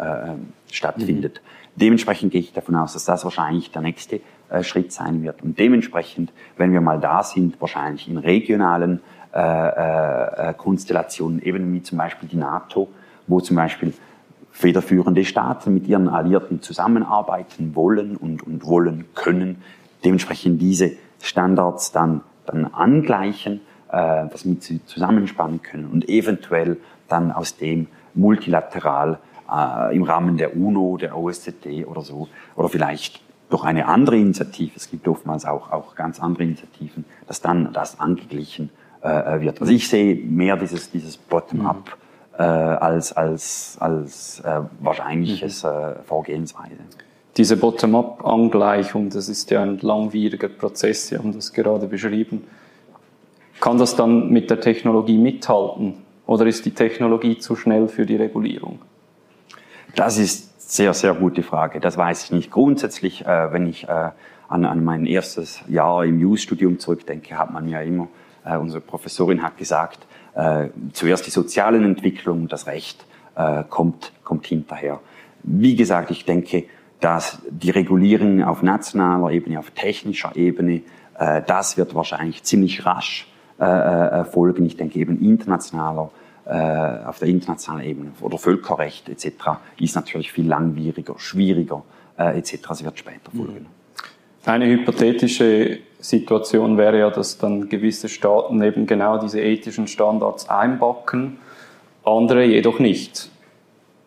stattfindet. 0.70 1.40
Mhm. 1.42 1.61
Dementsprechend 1.76 2.32
gehe 2.32 2.40
ich 2.40 2.52
davon 2.52 2.76
aus, 2.76 2.92
dass 2.92 3.04
das 3.04 3.24
wahrscheinlich 3.24 3.70
der 3.70 3.82
nächste 3.82 4.20
Schritt 4.60 4.92
sein 4.92 5.22
wird. 5.22 5.42
Und 5.42 5.58
dementsprechend, 5.58 6.32
wenn 6.58 6.72
wir 6.72 6.82
mal 6.82 7.00
da 7.00 7.22
sind, 7.22 7.58
wahrscheinlich 7.60 8.08
in 8.08 8.18
regionalen 8.18 9.00
Konstellationen, 10.58 11.40
eben 11.40 11.72
wie 11.72 11.82
zum 11.82 11.96
Beispiel 11.96 12.28
die 12.28 12.36
NATO, 12.36 12.88
wo 13.26 13.40
zum 13.40 13.56
Beispiel 13.56 13.94
federführende 14.52 15.24
Staaten 15.24 15.74
mit 15.74 15.88
ihren 15.88 16.08
Alliierten 16.08 16.60
zusammenarbeiten 16.60 17.74
wollen 17.74 18.16
und, 18.16 18.42
und 18.42 18.64
wollen 18.64 19.06
können, 19.14 19.62
dementsprechend 20.04 20.60
diese 20.60 20.92
Standards 21.20 21.92
dann, 21.92 22.20
dann 22.46 22.66
angleichen, 22.66 23.60
äh, 23.90 24.28
das 24.30 24.44
mit 24.44 24.62
zusammenspannen 24.62 25.62
können 25.62 25.86
und 25.86 26.08
eventuell 26.08 26.76
dann 27.08 27.32
aus 27.32 27.56
dem 27.56 27.88
multilateral 28.14 29.18
äh, 29.52 29.94
im 29.94 30.02
Rahmen 30.02 30.36
der 30.36 30.56
UNO, 30.56 30.96
der 30.96 31.16
OSZE 31.16 31.86
oder 31.86 32.02
so, 32.02 32.28
oder 32.56 32.68
vielleicht 32.68 33.20
durch 33.50 33.64
eine 33.64 33.86
andere 33.86 34.16
Initiative, 34.16 34.72
es 34.76 34.90
gibt 34.90 35.06
oftmals 35.06 35.44
auch, 35.44 35.70
auch 35.72 35.94
ganz 35.94 36.20
andere 36.20 36.44
Initiativen, 36.44 37.04
dass 37.26 37.42
dann 37.42 37.72
das 37.72 38.00
angeglichen 38.00 38.70
äh, 39.02 39.40
wird. 39.40 39.60
Also 39.60 39.72
ich 39.72 39.88
sehe 39.88 40.14
mehr 40.14 40.56
dieses, 40.56 40.90
dieses 40.90 41.18
Bottom-up 41.18 41.98
äh, 42.38 42.42
als, 42.42 43.12
als, 43.12 43.76
als 43.78 44.40
äh, 44.40 44.60
wahrscheinliches 44.80 45.64
mhm. 45.64 45.70
äh, 45.70 45.94
Vorgehensweise. 46.04 46.76
Diese 47.36 47.56
Bottom-up-Angleichung, 47.56 49.10
das 49.10 49.28
ist 49.28 49.50
ja 49.50 49.62
ein 49.62 49.78
langwieriger 49.78 50.48
Prozess, 50.48 51.08
Sie 51.08 51.18
haben 51.18 51.32
das 51.32 51.52
gerade 51.52 51.86
beschrieben. 51.86 52.44
Kann 53.60 53.78
das 53.78 53.96
dann 53.96 54.30
mit 54.30 54.50
der 54.50 54.60
Technologie 54.60 55.18
mithalten 55.18 55.94
oder 56.26 56.46
ist 56.46 56.64
die 56.64 56.72
Technologie 56.72 57.38
zu 57.38 57.54
schnell 57.54 57.88
für 57.88 58.06
die 58.06 58.16
Regulierung? 58.16 58.80
Das 59.94 60.16
ist 60.16 60.70
sehr, 60.70 60.94
sehr 60.94 61.14
gute 61.14 61.42
Frage. 61.42 61.80
Das 61.80 61.96
weiß 61.96 62.24
ich 62.24 62.32
nicht. 62.32 62.50
Grundsätzlich, 62.50 63.26
äh, 63.26 63.52
wenn 63.52 63.66
ich 63.66 63.88
äh, 63.88 64.10
an, 64.48 64.64
an 64.64 64.84
mein 64.84 65.04
erstes 65.04 65.62
Jahr 65.68 66.04
im 66.04 66.18
Jus-Studium 66.18 66.78
zurückdenke, 66.78 67.36
hat 67.36 67.52
man 67.52 67.68
ja 67.68 67.80
immer, 67.82 68.08
äh, 68.44 68.56
unsere 68.56 68.80
Professorin 68.80 69.42
hat 69.42 69.58
gesagt, 69.58 70.06
äh, 70.34 70.68
zuerst 70.94 71.26
die 71.26 71.30
sozialen 71.30 71.84
Entwicklungen, 71.84 72.48
das 72.48 72.66
Recht 72.66 73.04
äh, 73.34 73.64
kommt, 73.68 74.12
kommt 74.24 74.46
hinterher. 74.46 75.00
Wie 75.42 75.76
gesagt, 75.76 76.10
ich 76.10 76.24
denke, 76.24 76.64
dass 77.00 77.42
die 77.50 77.70
Regulierung 77.70 78.42
auf 78.42 78.62
nationaler 78.62 79.30
Ebene, 79.30 79.58
auf 79.58 79.72
technischer 79.72 80.34
Ebene, 80.36 80.82
äh, 81.18 81.42
das 81.46 81.76
wird 81.76 81.94
wahrscheinlich 81.94 82.44
ziemlich 82.44 82.86
rasch 82.86 83.26
äh, 83.60 83.64
äh 83.64 84.24
folgen. 84.24 84.64
Ich 84.64 84.76
denke 84.78 84.98
eben 84.98 85.20
internationaler, 85.20 86.04
äh, 86.04 86.21
auf 86.50 87.18
der 87.18 87.28
internationalen 87.28 87.86
Ebene 87.86 88.12
oder 88.20 88.36
Völkerrecht 88.36 89.08
etc. 89.08 89.26
ist 89.78 89.94
natürlich 89.94 90.32
viel 90.32 90.46
langwieriger, 90.46 91.14
schwieriger 91.18 91.84
äh, 92.18 92.38
etc. 92.38 92.70
Es 92.70 92.84
wird 92.84 92.98
später 92.98 93.30
folgen. 93.30 93.66
Eine 94.44 94.66
hypothetische 94.66 95.78
Situation 96.00 96.76
wäre 96.76 96.98
ja, 96.98 97.10
dass 97.10 97.38
dann 97.38 97.68
gewisse 97.68 98.08
Staaten 98.08 98.60
eben 98.60 98.86
genau 98.86 99.18
diese 99.18 99.40
ethischen 99.40 99.86
Standards 99.86 100.48
einbacken, 100.48 101.38
andere 102.04 102.44
jedoch 102.44 102.80
nicht. 102.80 103.30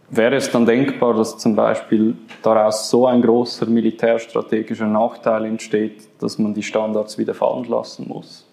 Wäre 0.10 0.36
es 0.36 0.52
dann 0.52 0.66
denkbar, 0.66 1.14
dass 1.14 1.38
zum 1.38 1.56
Beispiel 1.56 2.16
daraus 2.44 2.90
so 2.90 3.08
ein 3.08 3.22
großer 3.22 3.66
militärstrategischer 3.66 4.88
Nachteil 4.88 5.46
entsteht, 5.46 6.10
dass 6.20 6.38
man 6.38 6.54
die 6.54 6.64
Standards 6.64 7.18
wieder 7.18 7.34
fallen 7.34 7.64
lassen 7.66 8.08
muss? 8.08 8.46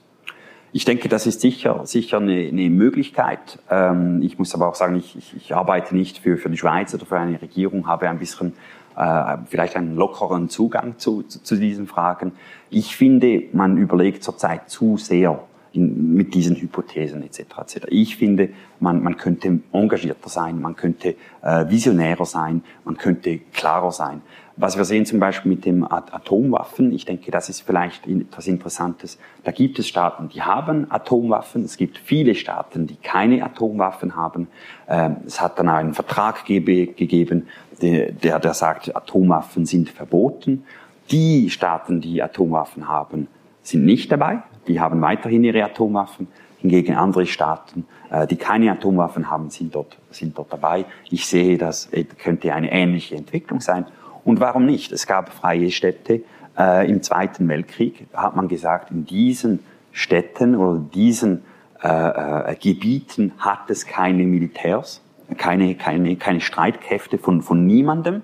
Ich 0.74 0.87
denke, 0.87 1.11
das 1.11 1.26
ist 1.26 1.42
sicher, 1.42 1.82
sicher 1.85 2.16
eine, 2.16 2.48
eine 2.48 2.70
Möglichkeit. 2.70 3.58
Ähm, 3.70 4.22
ich 4.22 4.38
muss 4.38 4.54
aber 4.54 4.68
auch 4.68 4.74
sagen, 4.74 4.96
ich, 4.96 5.16
ich, 5.16 5.37
ich 5.37 5.54
arbeite 5.54 5.94
nicht 5.94 6.18
für, 6.18 6.38
für 6.38 6.48
die 6.48 6.56
Schweiz 6.56 6.94
oder 6.94 7.04
für 7.04 7.18
eine 7.18 7.40
Regierung, 7.42 7.87
habe 7.87 8.08
ein 8.08 8.18
bisschen 8.18 8.54
äh, 8.96 9.37
vielleicht 9.46 9.76
einen 9.76 9.96
lockeren 9.96 10.48
Zugang 10.48 10.98
zu, 10.98 11.22
zu, 11.24 11.42
zu 11.42 11.56
diesen 11.56 11.87
Fragen. 11.87 12.32
Ich 12.70 12.96
finde, 12.96 13.44
man 13.52 13.76
überlegt 13.76 14.24
zurzeit 14.24 14.70
zu 14.70 14.96
sehr 14.96 15.44
in, 15.72 16.14
mit 16.14 16.35
diesen 16.35 16.56
Hypothesen 16.56 17.22
etc. 17.22 17.40
etc. 17.58 17.87
Ich 17.88 18.16
finde, 18.16 18.50
man, 18.80 19.02
man 19.02 19.16
könnte 19.16 19.61
engagierter 19.72 20.28
sein, 20.28 20.61
man 20.61 20.76
könnte 20.76 21.16
äh, 21.42 21.68
visionärer 21.68 22.26
sein, 22.26 22.62
man 22.85 22.96
könnte 22.96 23.40
klarer 23.52 23.92
sein. 23.92 24.22
Was 24.56 24.76
wir 24.76 24.84
sehen 24.84 25.06
zum 25.06 25.18
Beispiel 25.18 25.50
mit 25.50 25.64
dem 25.64 25.84
Atomwaffen, 25.90 26.92
ich 26.92 27.06
denke, 27.06 27.30
das 27.30 27.48
ist 27.48 27.62
vielleicht 27.62 28.06
etwas 28.06 28.46
Interessantes. 28.46 29.18
Da 29.44 29.50
gibt 29.50 29.78
es 29.78 29.88
Staaten, 29.88 30.28
die 30.28 30.42
haben 30.42 30.90
Atomwaffen. 30.90 31.64
Es 31.64 31.78
gibt 31.78 31.96
viele 31.96 32.34
Staaten, 32.34 32.86
die 32.86 32.96
keine 32.96 33.44
Atomwaffen 33.44 34.14
haben. 34.14 34.48
Ähm, 34.88 35.16
es 35.26 35.40
hat 35.40 35.58
dann 35.58 35.70
einen 35.70 35.94
Vertrag 35.94 36.44
gegeben, 36.44 37.48
der, 37.80 38.12
der 38.12 38.54
sagt, 38.54 38.94
Atomwaffen 38.94 39.64
sind 39.64 39.88
verboten. 39.88 40.64
Die 41.10 41.48
Staaten, 41.48 42.00
die 42.00 42.22
Atomwaffen 42.22 42.88
haben, 42.88 43.28
sind 43.62 43.84
nicht 43.84 44.12
dabei. 44.12 44.42
Die 44.68 44.80
haben 44.80 45.00
weiterhin 45.00 45.44
ihre 45.44 45.64
Atomwaffen. 45.64 46.28
Hingegen 46.58 46.94
andere 46.94 47.26
Staaten, 47.26 47.86
äh, 48.10 48.26
die 48.26 48.36
keine 48.36 48.70
Atomwaffen 48.70 49.28
haben, 49.30 49.50
sind 49.50 49.74
dort, 49.74 49.96
sind 50.10 50.38
dort 50.38 50.52
dabei. 50.52 50.84
Ich 51.10 51.26
sehe, 51.26 51.58
das 51.58 51.90
könnte 52.18 52.54
eine 52.54 52.70
ähnliche 52.70 53.16
Entwicklung 53.16 53.60
sein. 53.60 53.86
Und 54.24 54.40
warum 54.40 54.66
nicht? 54.66 54.92
Es 54.92 55.06
gab 55.06 55.32
freie 55.32 55.70
Städte 55.70 56.22
äh, 56.58 56.88
im 56.88 57.02
Zweiten 57.02 57.48
Weltkrieg. 57.48 58.06
Da 58.12 58.22
hat 58.22 58.37
man 58.37 58.48
gesagt, 58.48 58.90
in 58.90 59.04
diesen 59.04 59.61
Städten 59.92 60.54
oder 60.54 60.80
diesen 60.94 61.42
äh, 61.82 61.88
äh, 61.88 62.56
Gebieten 62.56 63.32
hat 63.38 63.68
es 63.68 63.87
keine 63.87 64.24
Militärs, 64.24 65.02
keine, 65.37 65.74
keine, 65.74 66.16
keine 66.16 66.40
Streitkräfte 66.40 67.18
von, 67.18 67.42
von 67.42 67.66
niemandem 67.66 68.22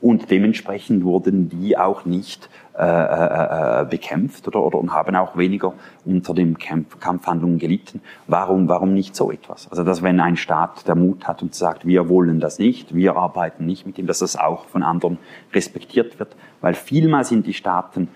und 0.00 0.30
dementsprechend 0.30 1.04
wurden 1.04 1.48
die 1.48 1.76
auch 1.76 2.04
nicht 2.04 2.48
äh, 2.78 2.84
äh, 2.84 3.80
äh, 3.80 3.84
bekämpft 3.86 4.46
oder, 4.46 4.62
oder 4.62 4.78
und 4.78 4.92
haben 4.92 5.16
auch 5.16 5.36
weniger 5.36 5.74
unter 6.04 6.32
den 6.32 6.58
Kampf, 6.58 7.00
Kampfhandlungen 7.00 7.58
gelitten. 7.58 8.00
Warum, 8.28 8.68
warum 8.68 8.94
nicht 8.94 9.16
so 9.16 9.32
etwas? 9.32 9.68
Also 9.68 9.82
dass 9.82 10.00
wenn 10.02 10.20
ein 10.20 10.36
Staat 10.36 10.86
der 10.86 10.94
Mut 10.94 11.26
hat 11.26 11.42
und 11.42 11.56
sagt, 11.56 11.86
wir 11.86 12.08
wollen 12.08 12.38
das 12.38 12.60
nicht, 12.60 12.94
wir 12.94 13.16
arbeiten 13.16 13.66
nicht 13.66 13.84
mit 13.84 13.98
ihm, 13.98 14.06
dass 14.06 14.20
das 14.20 14.36
auch 14.36 14.66
von 14.66 14.84
anderen 14.84 15.18
respektiert 15.52 16.20
wird, 16.20 16.36
weil 16.60 16.74
vielmal 16.74 17.24
sind 17.24 17.48
die 17.48 17.54
Staaten 17.54 18.08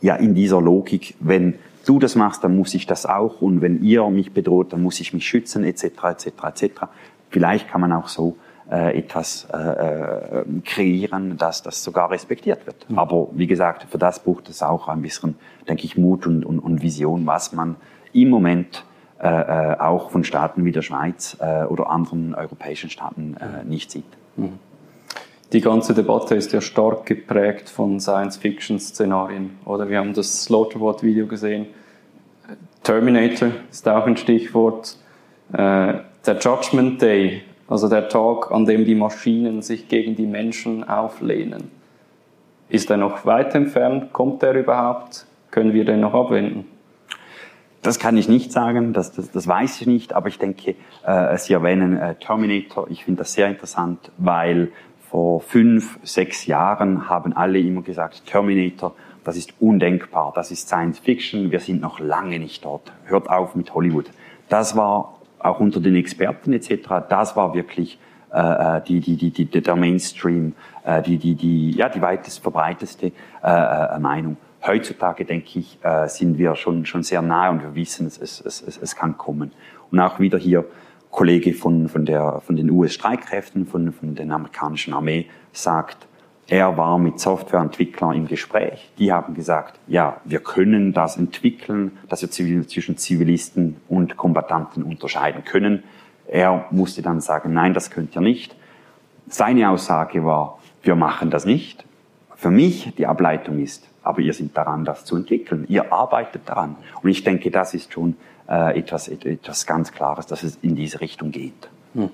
ja 0.00 0.16
in 0.16 0.34
dieser 0.34 0.60
Logik, 0.60 1.14
wenn 1.20 1.54
du 1.86 2.00
das 2.00 2.16
machst, 2.16 2.42
dann 2.42 2.56
muss 2.56 2.74
ich 2.74 2.88
das 2.88 3.06
auch 3.06 3.40
und 3.40 3.62
wenn 3.62 3.84
ihr 3.84 4.08
mich 4.10 4.32
bedroht, 4.32 4.72
dann 4.72 4.82
muss 4.82 4.98
ich 4.98 5.12
mich 5.12 5.28
schützen 5.28 5.62
etc. 5.62 5.84
etc. 5.84 6.26
etc. 6.26 6.70
Vielleicht 7.30 7.68
kann 7.68 7.80
man 7.80 7.92
auch 7.92 8.08
so 8.08 8.36
etwas 8.70 9.48
äh, 9.52 9.56
äh, 9.56 10.44
kreieren, 10.64 11.38
dass 11.38 11.62
das 11.62 11.82
sogar 11.82 12.10
respektiert 12.10 12.66
wird. 12.66 12.88
Mhm. 12.90 12.98
Aber 12.98 13.28
wie 13.32 13.46
gesagt, 13.46 13.86
für 13.90 13.96
das 13.96 14.20
braucht 14.20 14.48
es 14.50 14.62
auch 14.62 14.88
ein 14.88 15.00
bisschen, 15.00 15.36
denke 15.66 15.84
ich, 15.84 15.96
Mut 15.96 16.26
und, 16.26 16.44
und, 16.44 16.58
und 16.58 16.82
Vision, 16.82 17.26
was 17.26 17.52
man 17.52 17.76
im 18.12 18.28
Moment 18.28 18.84
äh, 19.20 19.26
äh 19.28 19.78
auch 19.78 20.10
von 20.10 20.22
Staaten 20.22 20.66
wie 20.66 20.72
der 20.72 20.82
Schweiz 20.82 21.36
äh, 21.40 21.64
oder 21.64 21.88
anderen 21.88 22.34
europäischen 22.34 22.90
Staaten 22.90 23.36
äh, 23.40 23.64
mhm. 23.64 23.70
nicht 23.70 23.90
sieht. 23.90 24.04
Mhm. 24.36 24.58
Die 25.54 25.62
ganze 25.62 25.94
Debatte 25.94 26.34
ist 26.34 26.52
ja 26.52 26.60
stark 26.60 27.06
geprägt 27.06 27.70
von 27.70 27.98
Science-Fiction-Szenarien. 27.98 29.58
Oder 29.64 29.88
wir 29.88 29.98
haben 29.98 30.12
das 30.12 30.44
Slaughterboard-Video 30.44 31.26
gesehen. 31.26 31.68
Terminator 32.82 33.52
ist 33.70 33.88
auch 33.88 34.06
ein 34.06 34.18
Stichwort. 34.18 34.98
der 35.50 36.04
Judgment 36.38 37.00
Day 37.00 37.42
also 37.68 37.88
der 37.88 38.08
Tag, 38.08 38.50
an 38.50 38.64
dem 38.64 38.84
die 38.84 38.94
Maschinen 38.94 39.62
sich 39.62 39.88
gegen 39.88 40.16
die 40.16 40.26
Menschen 40.26 40.88
auflehnen. 40.88 41.70
Ist 42.68 42.90
er 42.90 42.96
noch 42.96 43.24
weit 43.24 43.54
entfernt? 43.54 44.12
Kommt 44.12 44.42
er 44.42 44.54
überhaupt? 44.54 45.26
Können 45.50 45.72
wir 45.72 45.84
den 45.84 46.00
noch 46.00 46.14
abwenden? 46.14 46.66
Das 47.82 47.98
kann 47.98 48.16
ich 48.16 48.28
nicht 48.28 48.52
sagen, 48.52 48.92
das, 48.92 49.12
das, 49.12 49.30
das 49.30 49.46
weiß 49.46 49.80
ich 49.80 49.86
nicht, 49.86 50.12
aber 50.12 50.28
ich 50.28 50.38
denke, 50.38 50.74
äh, 51.06 51.36
Sie 51.38 51.52
erwähnen 51.52 51.96
äh, 51.96 52.16
Terminator. 52.16 52.90
Ich 52.90 53.04
finde 53.04 53.20
das 53.20 53.32
sehr 53.32 53.48
interessant, 53.48 54.10
weil 54.18 54.72
vor 55.08 55.40
fünf, 55.40 55.98
sechs 56.02 56.46
Jahren 56.46 57.08
haben 57.08 57.32
alle 57.32 57.60
immer 57.60 57.82
gesagt, 57.82 58.26
Terminator, 58.26 58.94
das 59.24 59.36
ist 59.36 59.54
undenkbar, 59.60 60.32
das 60.34 60.50
ist 60.50 60.68
Science 60.68 60.98
Fiction, 60.98 61.50
wir 61.50 61.60
sind 61.60 61.80
noch 61.80 62.00
lange 62.00 62.38
nicht 62.38 62.64
dort. 62.64 62.92
Hört 63.04 63.30
auf 63.30 63.54
mit 63.54 63.72
Hollywood. 63.74 64.06
Das 64.48 64.76
war 64.76 65.17
auch 65.38 65.60
unter 65.60 65.80
den 65.80 65.96
Experten 65.96 66.52
etc., 66.52 67.06
das 67.08 67.36
war 67.36 67.54
wirklich 67.54 67.98
äh, 68.32 68.38
äh 68.78 68.82
die, 68.86 69.00
die, 69.00 69.16
die, 69.16 69.30
die, 69.30 69.60
der 69.60 69.76
Mainstream, 69.76 70.54
äh, 70.84 71.02
die, 71.02 71.18
die, 71.18 71.34
die, 71.34 71.70
ja, 71.72 71.88
die 71.88 72.00
weitest 72.00 72.42
verbreiteste 72.42 73.12
äh, 73.42 73.50
äh, 73.50 73.98
Meinung. 73.98 74.36
Heutzutage, 74.66 75.24
denke 75.24 75.60
ich, 75.60 75.78
äh, 75.82 76.08
sind 76.08 76.36
wir 76.38 76.56
schon, 76.56 76.84
schon 76.84 77.02
sehr 77.02 77.22
nahe 77.22 77.50
und 77.50 77.62
wir 77.62 77.74
wissen, 77.74 78.06
es, 78.06 78.18
es, 78.18 78.40
es, 78.40 78.76
es 78.76 78.96
kann 78.96 79.16
kommen. 79.16 79.52
Und 79.90 80.00
auch 80.00 80.18
wieder 80.18 80.38
hier 80.38 80.64
Kollege 81.10 81.54
von, 81.54 81.88
von, 81.88 82.04
der, 82.04 82.40
von 82.40 82.56
den 82.56 82.70
US-Streitkräften, 82.70 83.66
von, 83.66 83.92
von 83.92 84.14
der 84.14 84.30
amerikanischen 84.30 84.92
Armee 84.92 85.26
sagt, 85.52 86.06
er 86.48 86.78
war 86.78 86.98
mit 86.98 87.20
Softwareentwicklern 87.20 88.16
im 88.16 88.26
Gespräch. 88.26 88.90
Die 88.98 89.12
haben 89.12 89.34
gesagt, 89.34 89.78
ja, 89.86 90.16
wir 90.24 90.40
können 90.40 90.94
das 90.94 91.18
entwickeln, 91.18 91.98
dass 92.08 92.22
wir 92.22 92.30
zwischen 92.66 92.96
Zivilisten 92.96 93.76
und 93.88 94.16
Kombattanten 94.16 94.82
unterscheiden 94.82 95.44
können. 95.44 95.84
Er 96.26 96.64
musste 96.70 97.02
dann 97.02 97.20
sagen, 97.20 97.52
nein, 97.52 97.74
das 97.74 97.90
könnt 97.90 98.16
ihr 98.16 98.22
nicht. 98.22 98.56
Seine 99.28 99.68
Aussage 99.68 100.24
war, 100.24 100.58
wir 100.82 100.94
machen 100.94 101.30
das 101.30 101.44
nicht. 101.44 101.84
Für 102.34 102.50
mich 102.50 102.94
die 102.96 103.06
Ableitung 103.06 103.58
ist, 103.58 103.86
aber 104.02 104.20
ihr 104.20 104.32
seid 104.32 104.56
daran, 104.56 104.86
das 104.86 105.04
zu 105.04 105.16
entwickeln. 105.16 105.66
Ihr 105.68 105.92
arbeitet 105.92 106.42
daran. 106.46 106.76
Und 107.02 107.10
ich 107.10 107.24
denke, 107.24 107.50
das 107.50 107.74
ist 107.74 107.92
schon 107.92 108.16
äh, 108.48 108.78
etwas, 108.78 109.08
etwas 109.08 109.66
ganz 109.66 109.92
Klares, 109.92 110.26
dass 110.26 110.44
es 110.44 110.56
in 110.62 110.76
diese 110.76 111.02
Richtung 111.02 111.30
geht. 111.30 111.68
Hm. 111.92 112.08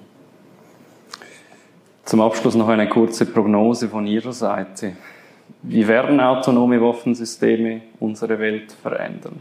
Zum 2.04 2.20
Abschluss 2.20 2.54
noch 2.54 2.68
eine 2.68 2.88
kurze 2.88 3.24
Prognose 3.24 3.88
von 3.88 4.06
Ihrer 4.06 4.32
Seite. 4.32 4.92
Wie 5.62 5.88
werden 5.88 6.20
autonome 6.20 6.80
Waffensysteme 6.80 7.80
unsere 7.98 8.38
Welt 8.38 8.72
verändern? 8.72 9.40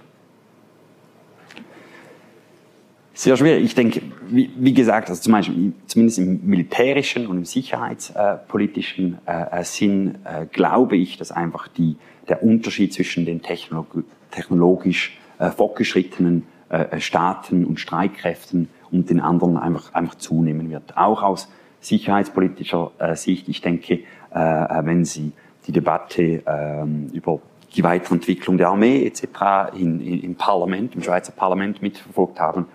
Sehr 3.14 3.36
schwer. 3.36 3.60
Ich 3.60 3.76
denke, 3.76 4.02
wie, 4.30 4.50
wie 4.56 4.74
gesagt, 4.74 5.10
also 5.10 5.22
zum 5.22 5.34
Beispiel, 5.34 5.74
zumindest 5.88 6.20
im 6.20 6.40
militärischen 6.46 7.28
und 7.28 7.40
im 7.40 7.46
sicherheitspolitischen 7.46 9.20
äh, 9.26 9.60
äh, 9.60 9.64
Sinn 9.64 10.20
äh, 10.24 10.46
glaube 10.46 10.96
ich, 10.96 11.18
dass 11.18 11.32
einfach 11.32 11.68
die, 11.68 11.98
der 12.30 12.44
Unterschied 12.44 12.94
zwischen 12.94 13.26
den 13.26 13.42
technolog 13.42 14.04
technologisch 14.32 15.20
äh, 15.38 15.52
fortgeschrittenen 15.52 16.48
äh, 16.70 17.00
Staaten 17.00 17.66
und 17.66 17.80
Streitkräften 17.80 18.70
und 18.90 19.10
den 19.10 19.20
anderen 19.20 19.58
einfach, 19.58 19.94
einfach 19.94 20.16
zunehmen 20.16 20.72
wird. 20.72 20.98
Auch 20.98 21.22
aus 21.22 21.50
sicherheitspolitischer 21.86 22.92
äh, 22.98 23.16
Sicht. 23.16 23.50
Ich 23.50 23.62
denke, 23.62 24.00
äh, 24.34 24.40
äh 24.40 24.86
wenn 24.86 25.06
Sie 25.06 25.32
die 25.68 25.72
Debatte 25.72 26.44
ähm, 26.46 27.10
über 27.14 27.40
die 27.76 27.84
Weiterentwicklung 27.84 28.58
der 28.58 28.70
Armee 28.70 29.06
etc. 29.06 29.76
In, 29.76 30.00
in, 30.00 30.22
im 30.22 30.36
Parlament, 30.36 30.96
im 30.96 31.02
Schweizer 31.02 31.32
Parlament 31.32 31.82
mitverfolgt 31.82 32.40
haben, 32.40 32.66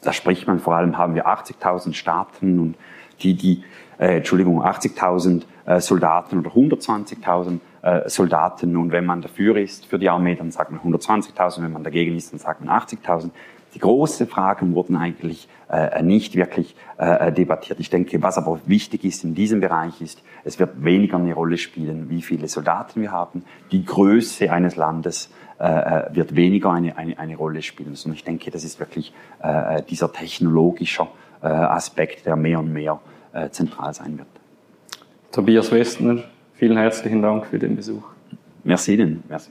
da 0.00 0.12
spricht 0.12 0.46
man 0.46 0.60
vor 0.60 0.76
allem, 0.76 0.96
haben 0.96 1.14
wir 1.14 1.26
80.000 1.26 1.92
Staaten 1.94 2.58
und 2.60 2.74
die, 3.22 3.34
die 3.34 3.64
äh, 3.98 4.18
Entschuldigung, 4.18 4.62
80.000 4.62 5.42
äh, 5.64 5.80
Soldaten 5.80 6.38
oder 6.38 6.50
120.000 6.50 7.58
äh, 7.82 8.08
Soldaten. 8.08 8.76
Und 8.76 8.92
wenn 8.92 9.04
man 9.04 9.22
dafür 9.22 9.56
ist 9.56 9.86
für 9.86 9.98
die 9.98 10.08
Armee, 10.08 10.34
dann 10.34 10.50
sagt 10.50 10.70
man 10.70 10.80
120.000. 10.80 11.62
Wenn 11.62 11.72
man 11.72 11.82
dagegen 11.82 12.16
ist, 12.16 12.32
dann 12.32 12.38
sagt 12.38 12.64
man 12.64 12.78
80.000. 12.78 13.30
Die 13.76 13.80
großen 13.80 14.26
Fragen 14.26 14.74
wurden 14.74 14.96
eigentlich 14.96 15.48
äh, 15.68 16.02
nicht 16.02 16.34
wirklich 16.34 16.74
äh, 16.96 17.30
debattiert. 17.30 17.78
Ich 17.78 17.90
denke, 17.90 18.22
was 18.22 18.38
aber 18.38 18.58
wichtig 18.64 19.04
ist 19.04 19.22
in 19.22 19.34
diesem 19.34 19.60
Bereich 19.60 20.00
ist, 20.00 20.22
es 20.44 20.58
wird 20.58 20.82
weniger 20.82 21.18
eine 21.18 21.34
Rolle 21.34 21.58
spielen, 21.58 22.08
wie 22.08 22.22
viele 22.22 22.48
Soldaten 22.48 23.02
wir 23.02 23.12
haben. 23.12 23.44
Die 23.72 23.84
Größe 23.84 24.50
eines 24.50 24.76
Landes 24.76 25.28
äh, 25.58 26.04
wird 26.10 26.34
weniger 26.34 26.72
eine, 26.72 26.96
eine, 26.96 27.18
eine 27.18 27.36
Rolle 27.36 27.60
spielen. 27.60 27.96
Sondern 27.96 28.16
ich 28.16 28.24
denke, 28.24 28.50
das 28.50 28.64
ist 28.64 28.80
wirklich 28.80 29.12
äh, 29.42 29.82
dieser 29.82 30.10
technologische 30.10 31.06
äh, 31.42 31.48
Aspekt, 31.48 32.24
der 32.24 32.36
mehr 32.36 32.60
und 32.60 32.72
mehr 32.72 32.98
äh, 33.34 33.50
zentral 33.50 33.92
sein 33.92 34.16
wird. 34.16 34.28
Tobias 35.32 35.70
Westner, 35.70 36.24
vielen 36.54 36.78
herzlichen 36.78 37.20
Dank 37.20 37.44
für 37.44 37.58
den 37.58 37.76
Besuch. 37.76 38.04
Merci 38.64 38.94
Ihnen. 38.94 39.22
Merci. 39.28 39.50